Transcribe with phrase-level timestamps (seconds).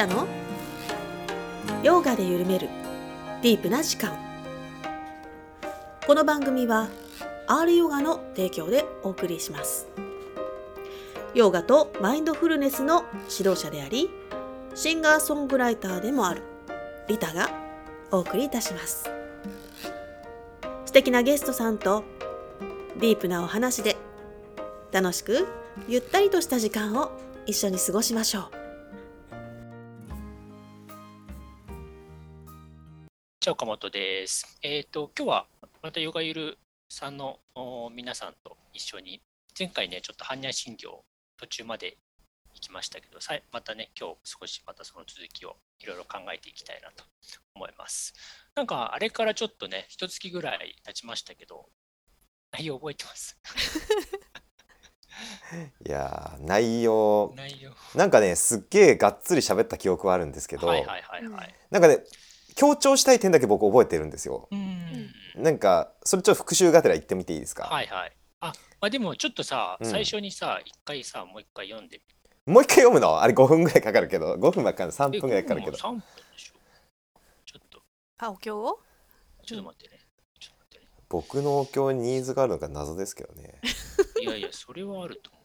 [0.00, 0.26] タの？
[1.82, 2.70] ヨガで緩める。
[3.42, 4.18] ディープな時間。
[6.06, 6.88] この番組は
[7.46, 9.88] R ヨガの提供でお送りします。
[11.34, 14.08] ヨガとマインドフルネスの指導者であり
[14.74, 16.44] シンガーソングライターでもある
[17.06, 17.50] リタが
[18.10, 19.10] お送りいたします。
[20.86, 22.04] 素敵なゲストさんと
[22.98, 23.98] ディープなお話で
[24.92, 25.46] 楽しく
[25.88, 27.12] ゆったりとした時間を
[27.44, 28.59] 一緒に過ごしましょう。
[33.42, 34.58] じゃあ岡本です。
[34.62, 35.46] えっ、と、今日は
[35.82, 36.58] またヨガゆる
[36.90, 39.22] さんのお皆さんと一緒に、
[39.58, 41.02] 前回ね、ちょっと般若心経
[41.38, 41.96] 途中まで
[42.52, 47.02] 行きましたけど、さいまたね、今日少しまたその続きをいろいろ考えていきたいなと
[47.54, 48.12] 思います。
[48.54, 51.70] なんか、あれからちょっとね、一月ぐらい経ちましたけど、
[52.52, 53.38] 内容覚えてます？
[55.86, 57.72] いやー内容内容。
[57.94, 61.54] なんかねすっげえがっつり喋った記憶はあるんですけど、はいはいはいはい。
[61.70, 62.04] なんかね
[62.60, 64.46] 強調したい点だけ僕覚えてるんですよ。
[64.50, 65.08] うん。
[65.42, 68.12] なんかそれちょっと復習がてら言ってみていいですか、はいはい。
[68.40, 68.52] あ、
[68.82, 72.02] まあ、でもちょっとさ、うん最初にさ、一回さ、もう一回読んで
[72.46, 73.22] みもう一回読むの？
[73.22, 76.04] あれ5分ぐらいかかるけど5分ばっかり3分ぐらいかかるけど3分で
[76.36, 76.52] しょ？
[77.46, 77.80] ちょっと、
[78.18, 78.78] あお経を？
[79.46, 80.00] ちょっと待ってね。
[80.38, 80.90] ちょっと待ってね。
[81.08, 83.58] 僕のお経にニーズがあるのか謎ですけどね
[84.20, 85.44] いやいや、それはあると思う。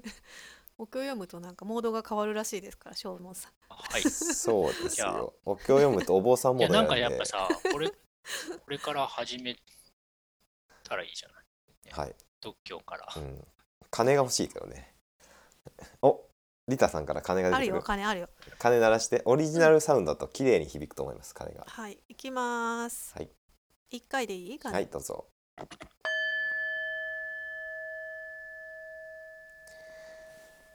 [0.78, 3.52] お経を読むとなんかモードが変わるらしいですから正門さん。
[3.68, 4.02] はい。
[4.02, 5.34] そうですよ。
[5.44, 7.96] お経読むとお坊さんいや、なんかやっぱさ、これ、 こ
[8.68, 9.56] れから始め
[10.84, 11.44] たらいいじゃない。
[11.92, 13.08] はい、独協から。
[13.16, 13.46] うん、
[13.90, 14.94] 金が欲しいけどね。
[16.02, 16.22] お
[16.68, 17.82] リタさんから鐘があるよ出てくる。
[17.86, 18.28] 金あるよ。
[18.58, 21.64] 鐘鳴らしてオリジナルサウンドだと綺麗に響くと思います鐘が。
[21.66, 23.14] はい行きます。
[23.14, 23.30] はい。
[23.90, 24.58] 一回でいい？
[24.58, 25.28] かはいどうぞ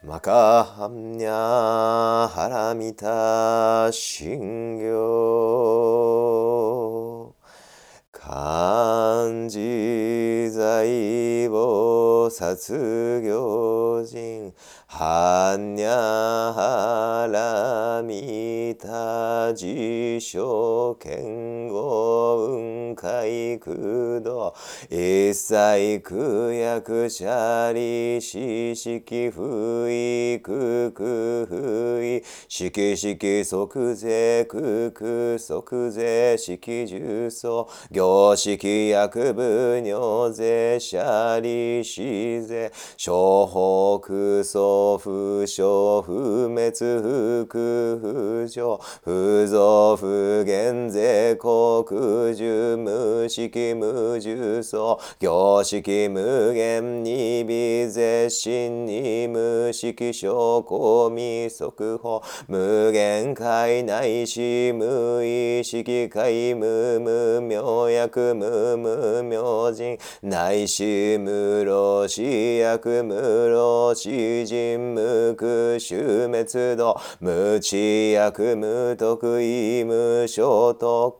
[0.03, 1.29] マカハンニャ
[2.27, 4.91] ハラミタシンギョ
[8.11, 9.59] 漢字
[10.49, 14.55] 財菩薩行人。
[15.01, 22.70] 般若ハラミタ自称剣豪雲
[23.01, 24.53] 海空道
[24.87, 28.99] 一切空薬者利子式
[29.31, 38.55] 不意空空不意式式即税空空即税式重曹行式
[38.89, 39.41] 薬部
[39.79, 42.03] 尿税者利子
[42.45, 44.61] 税諸法空想
[44.99, 46.69] 不詳不滅
[47.01, 49.11] 不空不浄不
[49.47, 50.05] 増不
[50.45, 51.83] 減税国
[52.35, 52.90] 重無
[53.29, 69.97] 式無重曹行式無限に微絶心に無式証拠未速報無限界内し無意識界無無明薬無無明人。
[70.21, 72.21] 内し無老死
[72.57, 74.09] 薬無老死
[74.45, 76.99] 人無空終滅度。
[77.19, 81.11] 無知薬無得意無所得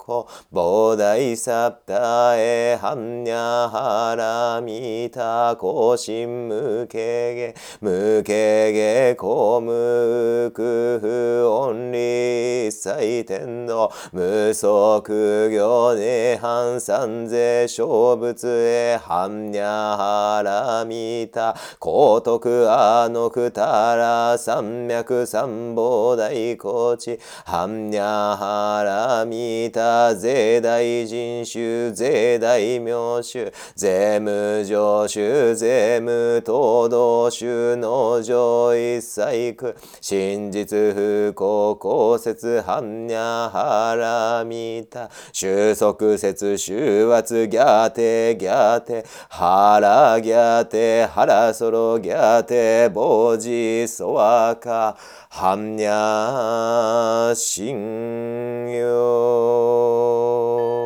[0.51, 1.35] 菩提
[1.69, 21.55] たえはんにゃはらみたこしんむけげむけげこむくふおんりさいてんの、むそど無足行ねはんさんぜしょうぶつえはんにゃはらみた。
[21.79, 27.19] こうとくあのくたらさんみゃくさんぼうだいこち。
[27.45, 54.97] はんにゃはらみたぜだいじんし種税大名種税務上種税務東道種農場一切区真実不幸公説般若ハラミタ収束説収圧ギャーテギャーテ腹ギャーテ腹ソロギャーテボジソワカ
[55.29, 60.80] 般若心経。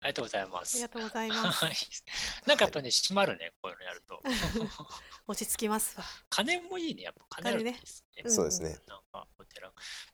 [0.00, 0.88] ありがとうございまありすが。
[0.88, 1.74] とうございますはい。
[2.46, 4.22] なんかやっぱね、締まるね、こういうのやると。
[5.26, 7.76] 落ち着きますわ金もいいね、やっぱ金あるね。
[8.24, 9.70] うんそうですねなんかお寺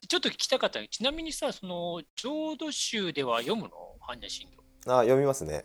[0.07, 3.71] ちょっと聞きたかったのちなみにさ、その浄土宗では読むの？
[4.07, 4.49] 般若心
[4.85, 4.93] 経。
[4.93, 5.63] あ読みますね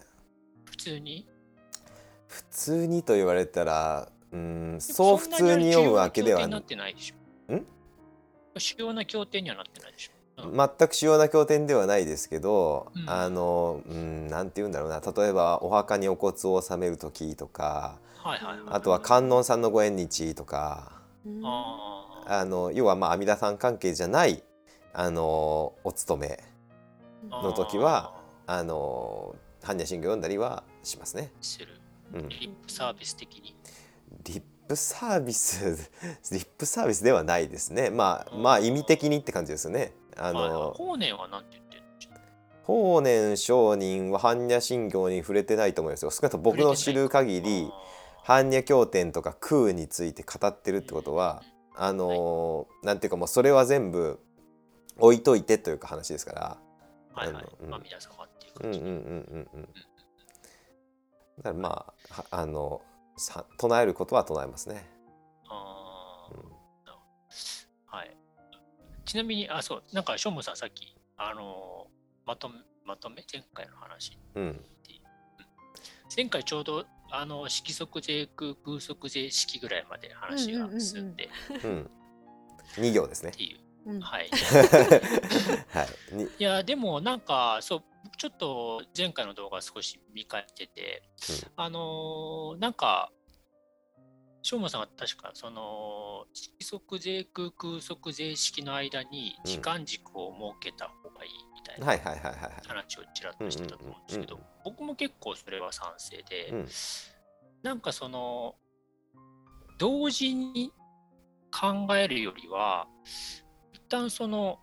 [0.65, 1.27] 普通に？
[2.27, 7.53] 普通にと言われたらうんそう普通に読むわけではなってないでしょ。
[7.55, 7.65] ん？
[8.57, 10.11] 主要な経典にはなってないでしょ。
[10.43, 18.67] うん全く主要な経典ではないですけど、うんあの、うん、なんて言うんだろうな例えばお墓にお骨を納める時とかはいはいはい。
[18.69, 20.91] あとは観音さんのご縁日とか
[21.25, 24.43] うんあの要はまあ阿弥陀さん関係じゃない
[24.93, 26.43] あのお勤め
[27.29, 28.13] の時は
[28.45, 31.31] あの般若心経読んだりはしますね。
[31.41, 31.67] する。
[32.13, 33.55] うん、リップサービス的に？
[34.23, 35.89] リップサービス
[36.31, 39.93] リップサービスではないですねまあうんまあ意味的にって感じですよね。
[40.19, 40.49] あはいはい。
[40.49, 42.19] の法然はなんて言ってるんでしょう？
[42.63, 46.11] 法然上人は般若心経に触れてないと思いますよ。
[46.11, 47.71] 少なくとも僕の知る限り
[48.25, 51.41] 般若経典とか空について語ってるってことは
[51.75, 54.19] あのなんていうかもうそれは全部
[54.97, 56.57] 置いといてというか話ですから。
[57.13, 57.45] はいはい。
[57.63, 57.69] うん。
[57.69, 59.33] まあ皆様っていううんうんうん感じ。
[59.33, 59.69] うんうん。
[61.37, 62.81] だからまあはあの
[63.17, 64.89] さ唱えることは唱えますね。
[69.09, 74.15] ちなみに、あ、そう、なんか、しょうもさん、さっき、あのーまとめ、まとめ、前回の話。
[74.35, 74.61] うん
[76.15, 81.29] 前回ちょうど、あの、色即税空、空即税式ぐらいまで話が進んで、っ
[81.63, 81.89] うん
[82.77, 83.31] 2行ですね。
[83.31, 83.59] ていう。
[83.87, 84.29] うんはい。
[84.29, 86.13] はい。
[86.15, 87.83] にいや、でも、なんか、そう、
[88.17, 91.01] ちょっと前回の動画少し見返してて、
[91.55, 93.11] あのーなんか、
[94.41, 102.67] しょうもさんは確か、その、色即税空、空即税式の間にうん時間軸を設けた方がいいみたいなはいはいはいはいはい。
[102.67, 106.67] 話をちらっとしてたと思うんですけどうんうん、僕も結構それは賛成で、うん
[107.61, 108.55] なんかその、
[109.77, 110.71] 同時に
[111.51, 112.87] 考えるよりは、
[113.73, 114.59] 一旦その、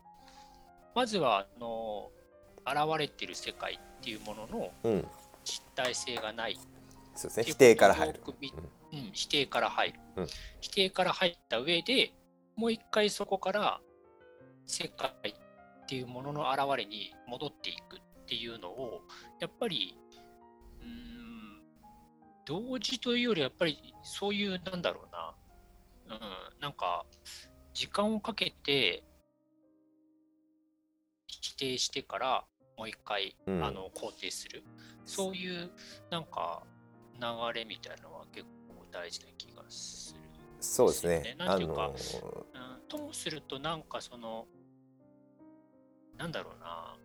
[0.94, 2.11] まずは、あの、
[2.67, 5.05] 現れてる世界っていうもののうん。
[5.44, 6.58] 実体性がない
[7.14, 7.44] そうですね。
[7.44, 8.20] 否定から入る。
[8.93, 10.27] うん、否定から入る、うん。
[10.61, 12.12] 否定から入った上で
[12.56, 13.81] もう一回そこから
[14.67, 19.03] 世界っていうものの現れに戻っていくっていうのを
[19.41, 19.97] やっぱり
[20.81, 21.61] うーん
[22.44, 27.05] 同時というよりやっぱりそういうなんだろうな、うん、なんか
[27.75, 29.05] 時間をかけて
[31.27, 32.44] 否定してから
[32.77, 33.65] もう一回、うん。
[33.65, 34.62] あの肯定する。
[35.05, 35.71] そういう
[36.11, 36.62] なんか
[37.21, 38.16] 流れみたいなのは
[38.96, 40.20] 大事な気がする。
[40.60, 41.37] そうですね。
[41.38, 44.46] なあんていうかのうん、ともするとなんかその
[46.16, 46.96] なんだろうな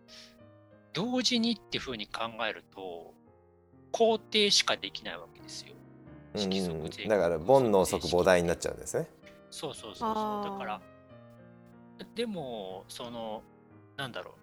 [0.93, 3.13] 同時にっていうふうに考えると
[3.91, 5.73] 肯定しかできないわけですよ。
[6.33, 6.49] うん
[7.09, 9.09] だから煩悩即菩提になっちゃうんですね。
[9.49, 10.81] そうそうそうそうあーだから
[12.15, 13.43] でもその
[13.97, 14.35] なんだろ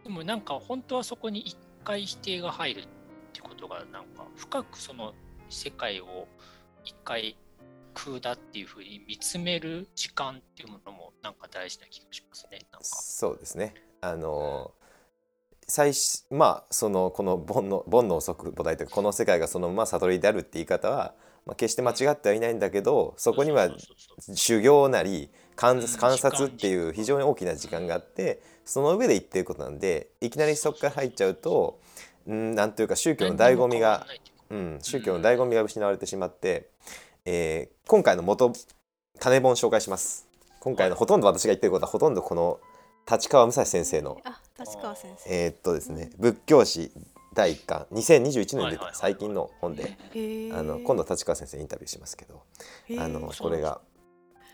[0.00, 2.86] うでもなんか本当はそこに一回否定が入るっ
[3.34, 5.12] てことがなんか深くその
[5.50, 6.26] 世界を
[6.84, 7.36] 一回
[7.94, 12.60] 空だっていうふうに見つめる時間っていうものもなんか大事な気がしますね。
[12.72, 12.84] なんか。
[12.84, 13.74] そうですね。
[14.00, 14.72] あの
[15.66, 21.14] 最初まあそのこの煩悩煩悩即菩提というかこの世界がそのまま悟りであるって言い方は、
[21.44, 23.68] まあ、決して間違ってはいないんだけどそこには
[24.34, 31.80] 修行なり観察っていう非常に大きな時間があってその上で言ってることなんでいきなりそこから入っちゃうと
[32.26, 34.06] うんなんというか宗教の醍醐味が、
[34.50, 36.70] うん、宗教の醍醐味が失われてしまって、
[37.24, 38.52] えー今回の元
[39.18, 40.28] 種本紹介します。
[40.60, 42.60] 今回のほとんど私が言ってることはほとんどこの
[43.10, 45.34] 立川武蔵先生のあ立川先生。
[45.34, 46.92] えーっとですね仏教史
[47.34, 49.96] 第1巻2021年に出はいはいはいた最近の本で
[50.52, 52.42] あの今度立川先生にインタビューしますけど
[52.98, 53.80] あのこれが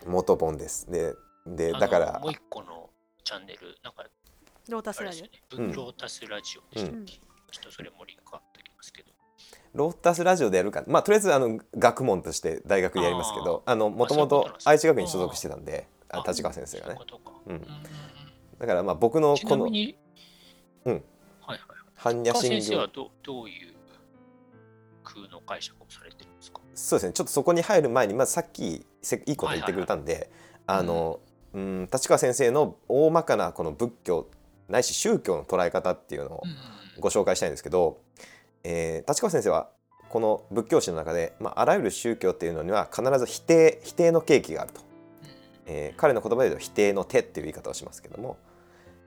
[0.07, 0.90] 元本です。
[0.90, 1.14] で
[1.47, 2.90] でだからもう一個の
[3.25, 4.04] チャンネルなんか
[4.68, 5.73] ロータスラジあれですよオね、うん。
[5.73, 7.07] ロータスラジオでしたっけ、うん。
[7.07, 7.18] ちょ
[7.61, 9.13] っとそれもリンク貼っておきますけど
[9.75, 10.85] ロータスラジオでやるか。
[10.87, 16.99] まあとりあえずあの学問として大学でやりますけどあのもともと愛知学院に所属してたんであ立川先生がね。
[18.59, 19.73] だからまあ僕のちこのうん。
[19.73, 21.02] はい
[21.47, 21.59] はい。
[21.97, 23.75] 般若心川先生は経どどういう
[25.02, 26.61] 空の解釈をされてるんですか？
[26.75, 27.12] そうですね。
[27.12, 30.31] ちょっとそこに入る前にまずさっきせいいこと言ってくれたんで
[30.66, 31.19] あの
[31.52, 31.88] うん。
[31.93, 34.28] 立川先生の大まかなこの仏教
[34.69, 36.43] ないし宗教の捉え方っていうのを
[37.00, 37.99] ご紹介したいんですけど、
[38.64, 39.71] えー立川先生は
[40.09, 44.80] この仏教史の中で、まあ、あらゆる宗教っていうのには必ず否定否定の契機があると、
[45.66, 48.37] えー彼の言葉で言うと否定の手っていう言い方をしますけども、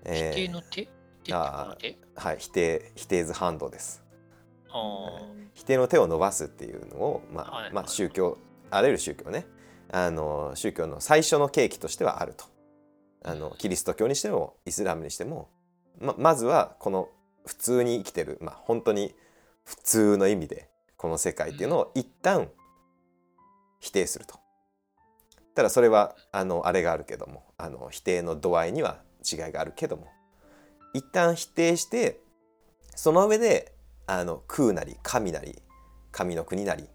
[0.06, 0.68] えー否定の手？
[0.70, 1.98] 手ってこの手？
[2.16, 4.04] はい否定否定図ハンドです。
[4.70, 5.20] あ
[5.54, 8.38] 否定の手を伸ばすっていうのを、まあはいまあ、宗教
[8.70, 9.46] あらゆる宗教ね。
[9.90, 12.46] あの宗教の最初の契機としてはあると。
[13.24, 15.50] あのキリスト教にしてもイスラムにしても
[16.00, 17.10] ままずはこの
[17.46, 19.16] 普通に生きてる、まあ、本当に
[19.68, 22.50] 普通の意味でこの世界っていうのを一旦
[23.82, 24.40] 否定すると。
[25.54, 30.08] たらそれはあのあれがあるけどもあの否定の度合いには違いがあるけども
[30.94, 32.22] 一旦否定して
[32.96, 33.74] その上で
[34.06, 35.62] あの空なり神なり
[36.12, 36.88] 神の国なり、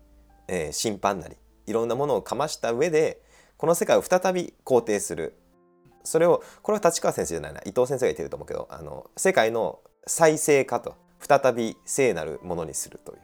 [0.49, 1.37] えー審判なり
[1.67, 3.21] いろんなものをかました上で
[3.59, 5.38] この世界を再び肯定する。
[6.05, 13.17] それをこれは立川先生じゃないな伊藤先生が言ってると思うけどあの世界の再生化と再び聖なるものにするとい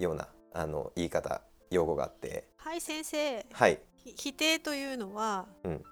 [0.00, 2.48] うようなあの言い方用語があって。
[2.56, 3.46] はい先生。
[3.52, 3.78] はい。
[3.96, 5.84] ひ否定というのは、うん。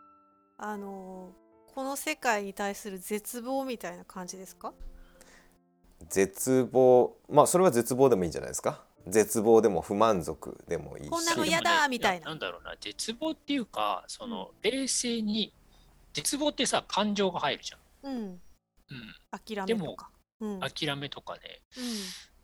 [0.56, 1.30] あの
[1.75, 4.73] この世界に対する絶望みたいな感じですか？
[6.08, 8.82] 絶望まあそれは絶望でもいいんじゃないですか。
[9.06, 11.11] 絶望でも不満足でもいいし。
[11.11, 12.26] こんなの嫌でもねだみたいな。
[12.26, 15.54] なんだろうな、絶望っていうか、その、冷静に、
[16.12, 18.11] 絶望ってさ、感情が入るじゃん。
[18.11, 18.23] うん。
[18.23, 18.40] うん。
[19.30, 20.11] 諦めとか。
[20.12, 21.40] うん諦めとかね。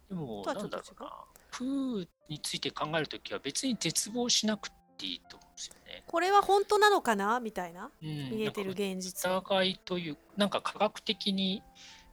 [0.08, 1.24] でも、なんだろうな。
[1.50, 6.04] プーについて考えるときは別に絶望しなくていいと思うんですよね。
[6.06, 7.40] これは本当なのかな？
[7.40, 7.90] みたいな。
[8.02, 9.30] うん、見えてる現実。
[9.30, 11.62] を疑いという、なんか科学的に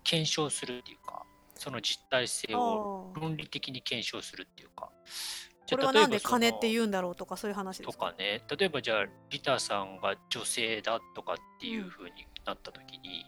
[0.03, 4.89] 検証するっていうか、その実体性を論理的に検証するっていうか。
[5.69, 8.07] これはなんで金って言うんだろうとかそういう話でとすか？
[8.07, 13.25] かね、例えばじゃあ、リタさんが女性だとかっていう風になった時に、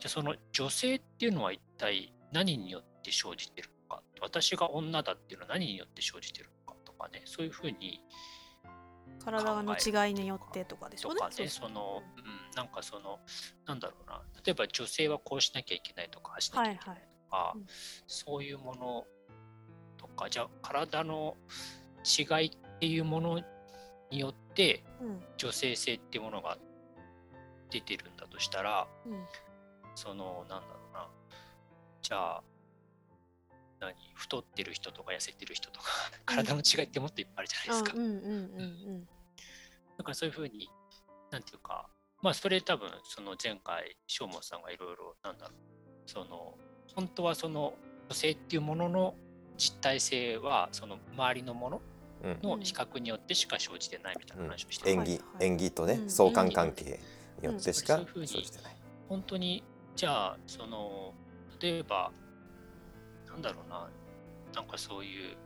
[0.00, 8.00] じゃあその女性っていうのは一体何によって生じてるのか、私が女だっていうのは何によって生じてるのかとかね、そういう風に
[8.64, 13.18] うん、体の違いによってとかでしょうねとかね、その、うん、なんかその、
[13.66, 17.66] なんだろうな、例えば女性はこうしなきゃいけないとか、ああしなきゃいけないとか、うん。
[18.06, 19.04] そういうもの
[19.96, 21.36] とか、じゃあ体の
[22.04, 23.40] 違いっていうもの
[24.10, 25.20] によって、うん。
[25.36, 26.58] 女性性っていうものが
[27.72, 29.26] 出てるんだとしたら、うん。
[29.94, 31.08] その、なんだろうな、
[32.02, 32.42] じゃあ、
[33.80, 33.94] 何？
[34.14, 35.86] 太ってる人とか痩せてる人とか、
[36.26, 37.92] 体の違いってもっといっぱいあるじゃないですか。
[37.94, 39.04] うんうんうんうん。
[39.98, 40.70] だからそういうふうに、
[41.30, 41.88] なんていうか、
[42.22, 45.56] まあそれ多分その前回、正門さんがいろいろ、なんだろう、
[46.06, 46.54] その、
[46.94, 47.74] 本当はその
[48.08, 49.14] 女性っていうものの
[49.56, 51.82] 実体性は、その周りのもの
[52.22, 52.38] うん。
[52.40, 55.46] の比較によってしか生じてないみたいな話をして演技、はいはい。
[55.46, 56.84] 演技とね、うん相関関係。
[56.84, 56.98] に
[57.42, 58.76] よってしかうん生じてない。
[59.08, 59.62] 本当に
[59.94, 61.12] じゃあその
[61.60, 62.12] 例えば
[63.28, 63.88] なんだろうな
[64.54, 65.36] なんかそういう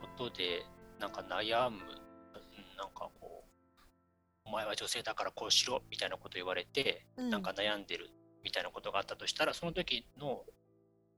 [0.00, 0.64] ことで
[1.00, 8.10] なんか悩むうんなんかこうお前は女性だからこうしろみたいなこと言われて、うんなんか悩んでる
[8.44, 10.42] みたいなことがあったとしたらその時の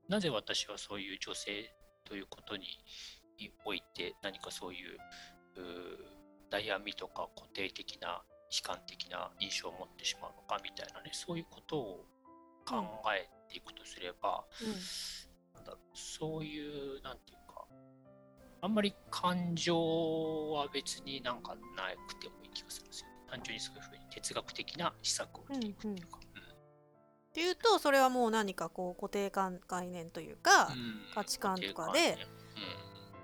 [0.07, 2.65] なぜ私はそういう女性ということに
[3.39, 4.97] において何かそういう
[6.51, 8.21] 悩みとか固定的な
[8.63, 12.05] 悲観的な印象を持ってしまうのかみたいなねそういうことを
[12.65, 12.83] 考
[13.13, 14.43] えていくとすれば、
[15.53, 17.65] なんだろうそういうなんていうか
[18.61, 23.13] あんまり感情は別になんかなくてもいい気がするんですよね。
[23.29, 30.71] 単純にそういうふうに哲学的な施策をしていくっていうか、っていうとそれはもう何かこう固定観概念というか、うん。
[30.71, 32.17] うん価値観とかで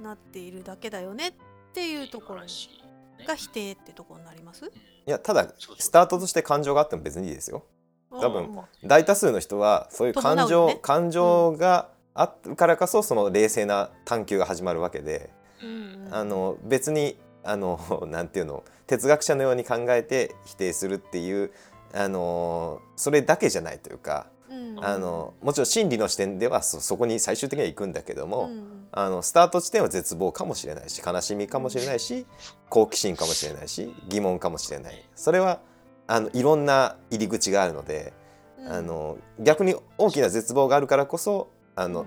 [0.01, 1.33] なっているだけだよねっ
[1.73, 2.80] てうんいうところ話ね
[3.25, 4.65] が否定ってところになります？
[4.65, 4.69] い
[5.05, 5.47] やただ
[5.77, 7.63] スタートとして感情があっても別にいいですよ。
[8.11, 8.47] 多分う
[8.85, 10.79] ん大多数の人はそういう感情、ね。
[10.81, 15.29] 感情があるからこそその冷静な探求が始まるわけで、
[15.63, 21.51] うんうんあの別にあの なんていうの哲学者のように考えて否定するっていう
[21.93, 24.40] あのそれだけじゃないというかうん
[24.79, 28.87] あのもちろん心理の視点ではそそこに最終的には行くんだけども、うん。
[28.93, 32.25] あのスタート地点は絶望かもしれないし悲しみかもしれないし
[32.69, 35.05] 好奇心かもしれないし疑問かもしれない。
[35.15, 35.61] それは
[36.07, 38.13] あのいろんな入り口があるので、
[38.59, 38.71] うん。
[38.71, 42.05] あの逆に大きな絶望があるからこそあの、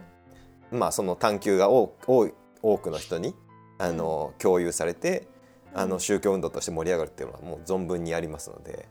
[0.71, 3.35] まあその探求が多多い多くの人に
[3.79, 5.27] あの、共有されて
[5.75, 8.89] あの宗教運動として盛り上がるっていうのはもう存分にありますので、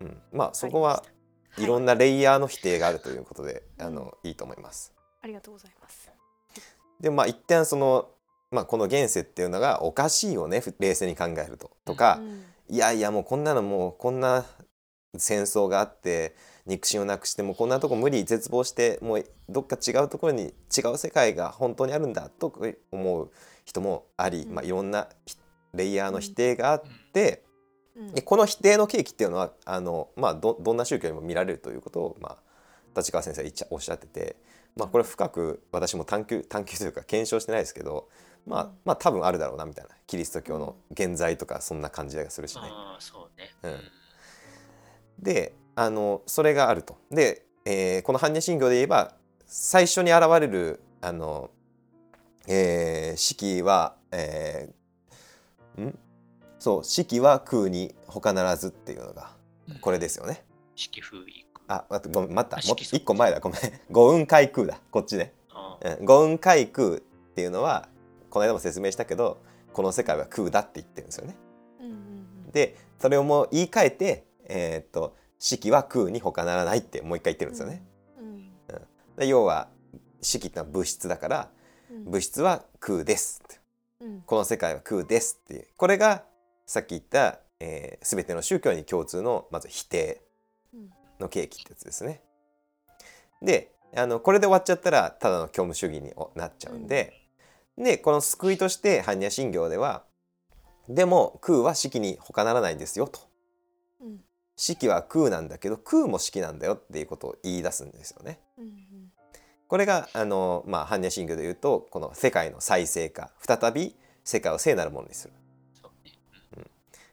[0.00, 1.02] うん、まあそこは
[1.64, 1.66] い。
[1.66, 4.92] ろんなレイヤーの否定があるということで、あのいいと思います。
[5.22, 6.10] ありがとうございます。
[7.00, 8.08] でまあ一旦その、
[8.50, 14.44] まあ、この現世っていうのがおかしいよねふ冷静に考えるととか、うんいやいやもうこんなのもうこんな
[15.16, 16.36] 戦争があって
[16.66, 22.54] 肉親をなくしてもうこんなとこ無理絶望してもうどっか違うところに違う世界が本当にあるんだと
[22.92, 23.30] 思う
[23.64, 24.54] 人もあり、うん。
[24.54, 25.36] まあ、いろんなひ
[25.74, 27.49] レイヤーの否定があって、うん
[28.14, 32.36] でこの否定の契機っていうのはあの、まあ、どどんな宗教にも見られるということを、まあ、
[32.96, 34.36] 立川先生は言っちゃおっしゃってて、
[34.76, 38.08] まあ、これ深く私も探求探求というか検証してないですけど、
[38.46, 38.70] まあうん。
[38.84, 39.90] まあ多分あるだろうなみたいな。
[40.06, 42.62] キリスト教の現在とかそんな感じがするしね。
[42.64, 43.80] ああそうね、うん。
[45.22, 46.96] であのそれがあると。
[47.10, 49.14] で、えーこの般若心経で言えば
[49.46, 51.50] 最初に現れるあの、
[52.48, 55.98] えー式は、えーん？
[56.60, 59.30] そう四季は空に他ならずっていうのが
[59.80, 60.44] これですよね。
[60.76, 62.68] 四季風意あ待ってごめん待った。
[62.68, 63.40] も一個前だ。
[63.40, 63.58] ごめん。
[63.90, 64.78] 五運海空だ。
[64.90, 65.32] こっちね。
[65.50, 66.04] あうん。
[66.04, 67.00] 五運海空っ
[67.34, 67.88] ていうのは
[68.28, 69.38] この間も説明したけど
[69.72, 71.36] この世界は空だって言ってるんですよね。
[71.80, 77.82] うんうんでそれをもう言い換えてえーっと四季は空に他ならないってもう一回言ってるんですよね。
[78.18, 78.52] うん。
[79.16, 79.68] で要は
[80.20, 81.50] 四季ってのは物質だから
[81.90, 82.04] うん。
[82.04, 83.40] 物質は空です
[84.00, 84.20] うん。
[84.22, 85.68] この世界は空ですっていう。
[85.76, 86.24] これが
[86.70, 90.22] さっき言った、えー、全ての宗教に共通のまず否定
[91.18, 92.20] の契機ってやつですね。
[93.42, 97.12] であのこれで終わっちゃったらただの虚無主義になっちゃうんで、
[97.76, 100.04] でこの救いとして般若心経では
[100.88, 103.18] でも空は四季に他ならないんですよと。
[104.00, 104.20] うん
[104.56, 108.38] 四季は空なんだけど空も四季なんだよっていうことを言い出すんですよね。
[108.58, 109.10] うん
[109.66, 115.34] これがあの、まあ、般若心経で言うとこの世界の再生化再び世界を聖なるものにする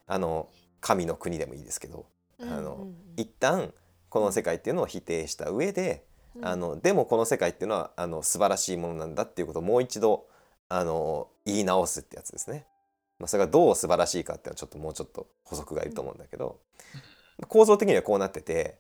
[0.08, 0.50] あの
[0.80, 2.08] 神の国でもいいですけど
[2.40, 3.74] うんあのうんうん一旦
[4.10, 10.28] この世界っていうのを否定した上でうんあのでもこの世界っていうのはあの素晴らしいものなんだっていうことをもう一度
[10.70, 12.66] あの言い直すってやつですね。
[13.20, 16.60] まあ、それがどう素晴らしいかっていうのはちょっともうちょっと補足がいると思うんだけど
[17.48, 18.78] 構造的にはこうなってて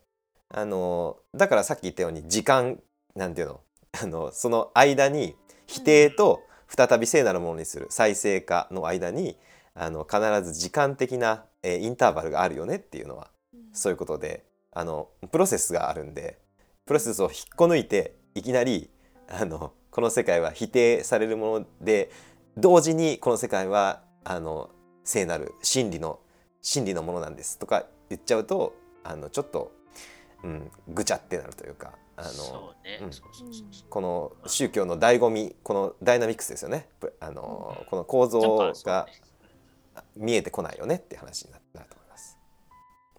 [0.50, 2.80] あのだからさっき言ったように時間
[3.16, 3.62] なんていうの
[4.00, 9.38] あのその間に否定と再び聖なるものにする再生化の間に
[9.80, 13.30] あの必ず時間的な、えーインターバルがあるよねっていうのは
[13.74, 16.40] そういうことであのプロセスがあるんで
[16.86, 18.90] プロセスを引っこ抜いていきなり
[19.30, 22.12] あのこの世界は否定されるもので
[22.58, 24.70] 同時にこの世界はあの
[25.04, 26.20] 聖なる真理の
[26.62, 29.72] 真理のものなんですとか言っちゃうとあのちょっと、
[30.44, 32.74] うん、ぐちゃってなるというかあの
[33.90, 36.90] この宗教の醍醐味このダイナミクスですよね。
[37.20, 39.27] あのこの構造がね
[40.16, 42.38] 見えてこないよねって話にななると思います。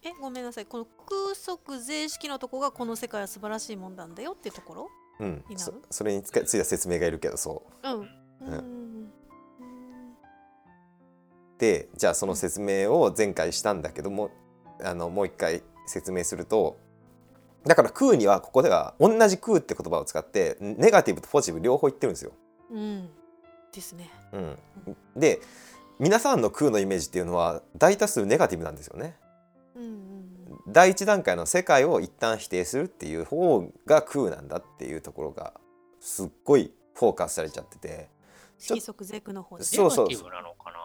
[0.02, 0.66] えごめんなさい。
[0.66, 4.88] この空足税式のとこがこの世界は素晴らしいもんなんだよっていうところ？
[5.20, 5.44] うん。
[5.56, 7.88] そそれについた説明がいるけどそう。
[7.88, 8.00] うん。
[8.00, 8.08] う
[8.40, 9.04] うん。
[9.04, 9.12] ん。
[11.58, 14.30] でじゃあその説明を前回したんだけども
[14.80, 16.78] あのもう一回説明すると
[17.66, 22.32] だから空にはここでは同じ空って言葉を使ってネガティブとポジティブ両方言ってるんですよ。
[22.70, 23.10] うん。
[23.72, 24.08] ですね。
[24.32, 24.56] うん、
[25.16, 25.40] で
[25.98, 29.16] 皆さんの空のイメージっていうのは大多数ネガティブなんですよね。
[29.74, 30.28] うんうん
[30.70, 35.54] 第一段階の世界を一旦否定するっていう方が空なんだっていうところが
[35.98, 38.10] すっごいフォーカスされちゃってて。
[38.58, 40.08] 色即是空の方そうそう。
[40.08, 40.78] ネガティブなのかな。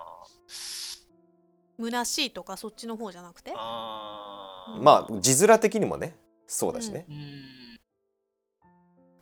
[1.85, 3.51] 虚しいとかそっちの方じゃなくて？
[3.57, 4.81] あー。
[4.81, 6.15] まあ字面的にもね
[6.47, 7.15] そうだしね、うん。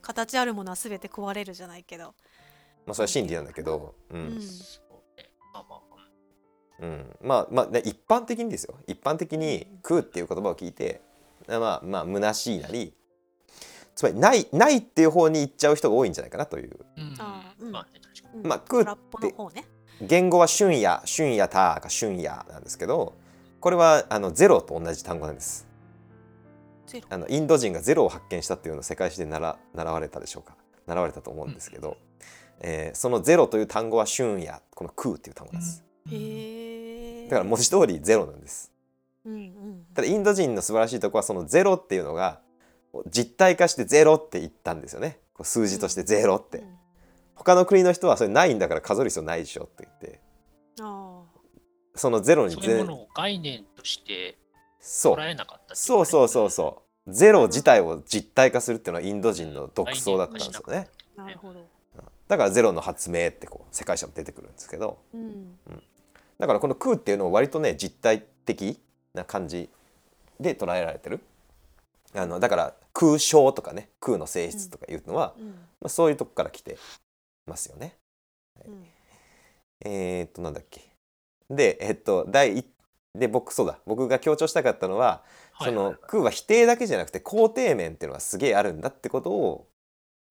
[0.01, 2.13] 形あるものは全て壊れるじゃないけど。
[2.85, 4.37] まあ、それは真理なんだけど、ううん。
[4.37, 4.90] んそうね
[5.53, 5.81] まあまあ。
[6.81, 8.75] うん、まあまあ、ね、一般的にですよ。
[8.87, 11.01] 一般的に「空」っていう言葉を聞いて
[11.47, 12.93] まあまあ虚しいなり
[13.95, 19.35] つまりないないっていう方に行っちゃう人が多いんじゃないかなといううんまあね確かにうって
[20.01, 23.15] 言語は春夜春夜たか春夜なんですけど
[23.59, 25.67] これはあのゼロと同じ単語なんです
[27.09, 30.55] あのインド人がゼロを発見したっていうのを世界史で習習われたでしょうか
[30.87, 31.95] 習われたと思うんですけど、
[32.61, 35.83] えーそのゼロという単語は春夜この空っていう単語です。
[37.29, 38.71] だから文字通りゼロなんです。
[39.25, 39.85] うんうん。
[39.93, 42.41] ただインド人の素晴らしいところはそのゼロっていうのが
[43.09, 45.19] 実体化してゼロって言ったんですよね。
[45.33, 46.77] こう数字としてゼロって、うん
[47.33, 50.19] 他の国の人はそれないんだから数える必要ないでしょって言って。
[50.79, 51.23] あ
[51.95, 54.37] そのゼロにそういう全ものを概念として
[54.79, 55.15] そう。
[55.15, 57.11] 捉えなかったっていそうそうそうそう。
[57.11, 60.87] ゼロ自体を実体化するっていうのはインド人の独創だったんですよね。
[61.17, 61.65] あなるほど
[62.31, 64.99] だからゼロの発明ってこう世界史も出てくるんですけど。
[65.13, 65.57] うん。
[66.39, 68.79] だからこの空っていうのを割とね実体的
[69.13, 69.69] な感じ
[70.39, 71.19] で捉えられてる。
[72.15, 75.47] あのだから空想とかね空の性質とかいうのは、うん。
[75.47, 75.53] ま
[75.87, 76.77] あ、そういうとこから来て
[77.47, 77.97] ますよね。
[78.65, 78.85] うん。
[79.81, 80.79] えー、っとなんだっけ。
[81.49, 82.65] でえっと第一
[83.13, 83.77] で僕そうだ。
[83.85, 85.21] 僕が強調したかったのは、
[85.59, 89.67] その空は否定だけじゃなくて肯定面っていうのがすげえあるんだってことを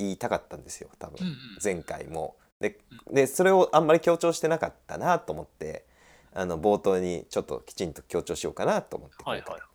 [0.01, 1.19] 言いたかったんですよ多分、
[1.63, 2.37] 前回も。
[2.61, 2.79] で
[3.11, 5.87] でそれをあんまり強調してなかったなと思って
[6.35, 9.61] あの冒頭にちょっときちんと強調しようかなと思って今回はいはい。
[9.61, 9.71] はい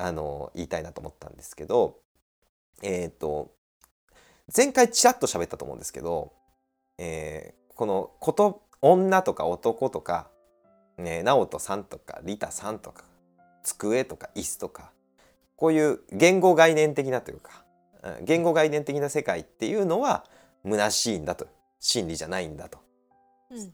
[0.00, 1.98] あの言いたいなと思ったんですけど
[2.82, 3.50] えっ、と
[4.56, 6.32] 前回ちらっと喋ったと思うんですけど、
[6.98, 10.28] えーこのこと女とか男とか、
[10.96, 13.04] ね、直人さんとかリタさんとか
[13.62, 14.90] 机とか椅子とか
[15.54, 17.67] こういう言語概念的なというかうん
[18.22, 20.24] 言語概念的な世界っていうのは
[20.64, 21.46] 虚しいんだと。
[21.80, 22.78] 真理じゃないんだと。
[23.50, 23.72] うん。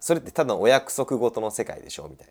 [0.00, 2.08] それってただのお約束事の世界でしょ？
[2.08, 2.28] みたい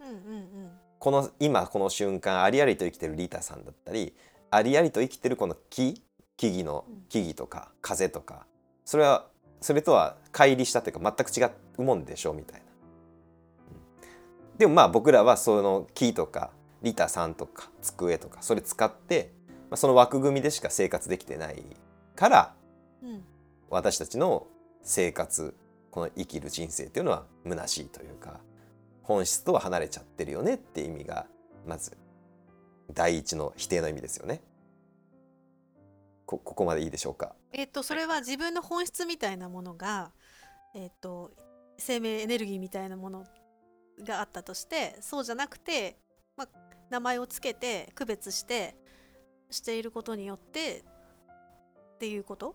[0.00, 0.06] な。
[0.06, 4.16] うんうんこの今この瞬間ありありと生きてるリタさんだったり
[4.50, 6.02] ありありと生きてるこの木？
[6.36, 7.02] 木々のうん。
[7.08, 8.46] 木々とか風とか。
[8.84, 9.26] それは
[9.60, 12.32] それとは乖離したというか全く違うもんでしょ？
[12.32, 12.66] うみたいな。
[14.52, 14.58] うん。
[14.58, 16.50] でもまあ僕らはその木とか
[16.82, 19.32] リタさんとか机とかそれ使って、
[19.70, 21.62] まあ、その枠組みでしか生活できてない
[22.16, 22.54] から
[23.02, 23.24] うんうん
[23.70, 24.46] 私たちの
[24.82, 25.54] 生活
[25.90, 28.40] この生きる人生っていうのは虚しいというか
[29.02, 31.26] 本質とは離れちゃってるよねって意味が
[31.66, 31.98] まず
[32.94, 34.40] 第一の否定の意味ですよね。
[36.24, 37.34] こここまでいいでしょうか？
[37.52, 40.12] えっとそれは自分の本質みたいなものが
[40.74, 41.30] えっと
[41.76, 43.26] 生命エネルギーみたいなもの
[44.02, 45.98] があったとしてそうじゃなくて、
[46.38, 46.48] まあ、
[46.88, 48.76] 名前をつけて区別して
[49.50, 52.54] していることによってっていうこ と？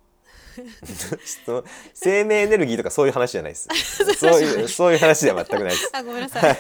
[1.94, 3.68] 生命エネルギーとかそういう話じゃないです。
[4.16, 5.90] そういうそういう話では全くないです。
[5.94, 6.54] あごめんなさはい。
[6.54, 6.58] い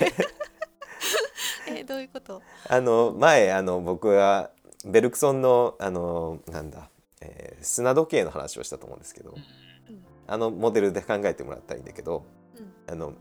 [1.79, 2.41] えどういうこと？
[2.67, 4.51] あの前あの僕は
[4.85, 6.89] ベルクソンのあのなんだ、
[7.21, 9.33] えー砂時計の話をしたと思うんですけど、
[10.27, 12.25] あのモデルで考えてもらったらいいんだけど、
[12.87, 13.13] あの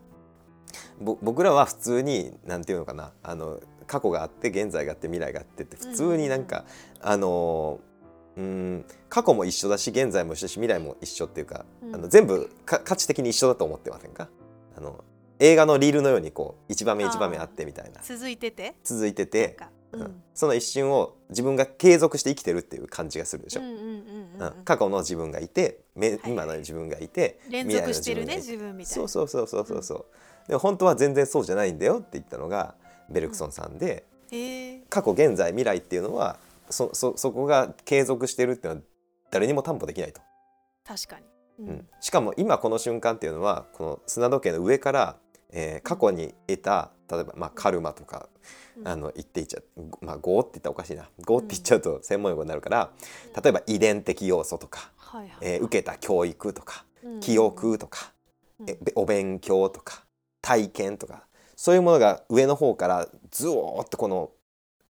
[1.00, 3.60] ぼ僕らは普通になんていうのかなあの
[3.92, 6.64] 過去があって現在があって未来があってって普通になんか、
[7.02, 7.78] あの
[8.38, 11.94] うん過去も一緒だし現在も一緒だし未来も一緒っていうか、うん。
[11.94, 14.30] あの全部か価値的に一緒だと思ってませんか？
[14.78, 15.04] あの
[15.38, 18.00] 映画のリールのようにこう一場面一場面あってみたいな。
[18.02, 18.74] 続いてて？
[18.82, 20.02] 続いてて、かううん。
[20.04, 23.60] んその一瞬を自分が継続して生きてるっていう感じがするでしょ。
[23.60, 24.12] うんうん
[24.64, 28.76] 過去の自分がいてめはい今の自分がいて、連続してるね自分がいて。
[28.76, 29.02] 自分みたいな。
[29.02, 32.74] そうそうそうそうそうそう、でも本当は全然そうじゃないんだよって言ったのが
[33.12, 36.38] ベルクソンさんで、へえ過去現在未来っていうのは
[36.70, 38.86] そそそこが継続してるっていうのは
[39.30, 40.20] 誰にも担保できないと、
[40.86, 41.26] 確かに。
[41.66, 41.88] ううん。
[42.00, 45.16] しかも今この瞬間っていうのはこの砂時計の上から、
[45.50, 48.28] えー過去に得た例えば、まあ、カルマとか、
[48.76, 48.88] うん。
[48.88, 51.08] あの言っていっちゃうまあ業って言ったらおかしいな。
[51.28, 52.90] 業って言っちゃうと専門用語になるから、
[53.42, 55.30] 例えば遺伝的要素とか、はいはい。
[55.42, 57.20] えー受けた教育とかうん。
[57.20, 58.12] 記憶とか、
[58.60, 58.70] うん。
[58.70, 60.04] えべお勉強とか
[60.40, 64.30] 体験とかそういうものが上の方からずおーっとこの、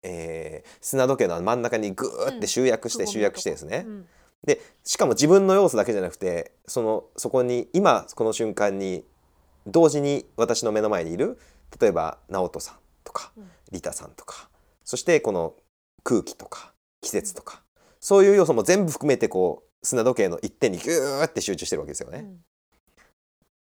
[0.02, 4.06] えー砂時計の真ん中にグーって集約して、うん集約してですね、うん。
[4.46, 9.04] でしかも自分の要素だけじゃなくてそのそこに今この瞬間に
[9.66, 11.38] 同時に私の目の前にいる
[11.80, 13.50] 例えば直人さんとかうん。
[13.72, 14.48] リタさんとか
[14.84, 15.54] そしてこの
[16.04, 17.62] 空気とか季節とか
[18.00, 22.20] そういう要素も全部含めてこう砂時計の一点にギューって集中してるわけですよね。
[22.20, 22.36] うん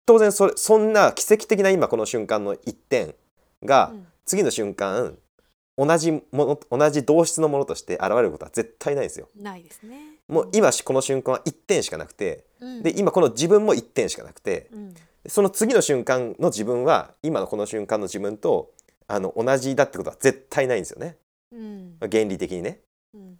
[0.06, 3.14] 当然それそんな奇跡的な今この瞬間の一点
[3.62, 4.06] がうん。
[4.26, 5.18] 次の瞬間
[5.76, 9.28] 同じもの同じ同質のものとして現れることは絶対ないんですよ。
[9.36, 9.98] ないですね。
[10.28, 12.82] もう今この瞬間は一点しかなくてうん。
[12.82, 14.94] で今この自分も一点しかなくてうん。
[15.26, 18.72] その次の瞬間の自分は今のこの瞬間の自分と
[19.06, 21.16] あの同じだってことは絶対ないんですよね。
[21.52, 21.96] うん。
[22.00, 22.80] 原理的にね。
[23.14, 23.38] うん。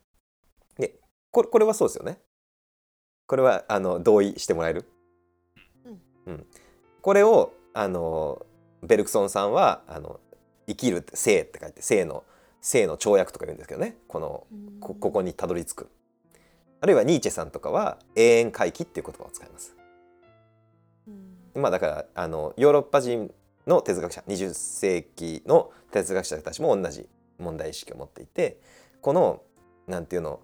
[1.31, 2.19] これこれはそうですよね。
[3.27, 4.94] これはあの同意してもらえる、うん
[7.05, 8.47] これをあの
[8.83, 10.21] ベルクソンさんはあの
[10.67, 12.25] 生きるって生って書いて生の
[12.63, 13.99] 生の跳躍とか言うんですけどね。
[14.09, 14.81] このうん。
[14.81, 15.91] こここにたどり着く。
[16.81, 19.77] あるいはニーチェさんとかは永遠回帰っていう言葉を使います。
[21.55, 21.61] うん。
[21.61, 23.31] まあだからあのヨーロッパ人
[23.67, 27.07] の哲学者20世紀の哲学者たちも同じ
[27.39, 28.57] 問題意識を持っていて
[29.03, 29.43] この
[29.87, 30.41] なんていうの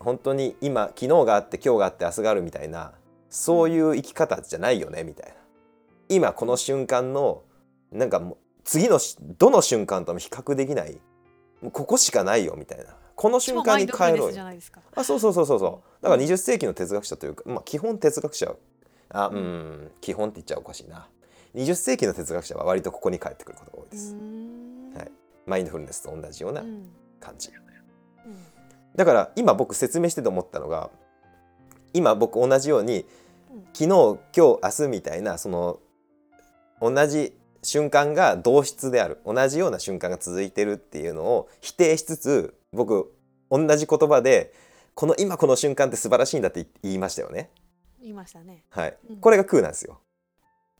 [0.00, 2.92] 本当に今昨日があって今日があって明日があるみたいな
[3.30, 5.41] そういう生き方じゃないよねみたいな
[6.14, 7.42] 今この瞬間の
[7.90, 10.98] なんかもう次のしどの瞬間とも比較できない。
[11.72, 12.96] ここしかないよみたいな。
[13.14, 14.44] この瞬間に帰ろうよ。
[14.94, 16.02] あそうそうそうそうそう。
[16.02, 18.54] だから20世紀の哲学者というか、まあ、基本哲学者。
[19.10, 19.90] あうん。
[20.00, 21.08] 基本って言っちゃおかしいな。
[21.54, 24.94] 20世紀の哲学者は割とここに帰ってくることが多いです、うん。
[24.96, 25.12] はい。
[25.46, 26.88] マインドフルネスと同じようなうん。
[27.20, 28.36] 感じ、うん。
[28.96, 30.90] だから今僕説明してて思ったのが
[31.92, 33.04] 今僕同じように
[33.52, 33.64] うん。
[33.74, 35.78] 昨日今日明日みたいなその
[36.82, 39.20] 同じ瞬間が同質である。
[39.24, 43.14] 同じような瞬間が続いてるっていうのを否定しつつ僕
[43.50, 44.52] 同じ言葉で
[44.94, 47.50] この今この瞬間って素晴らしいんだって言いましたよね。
[48.00, 48.64] 言いましたね。
[48.70, 48.96] はい。
[49.10, 50.00] うん、これが空なんですよ。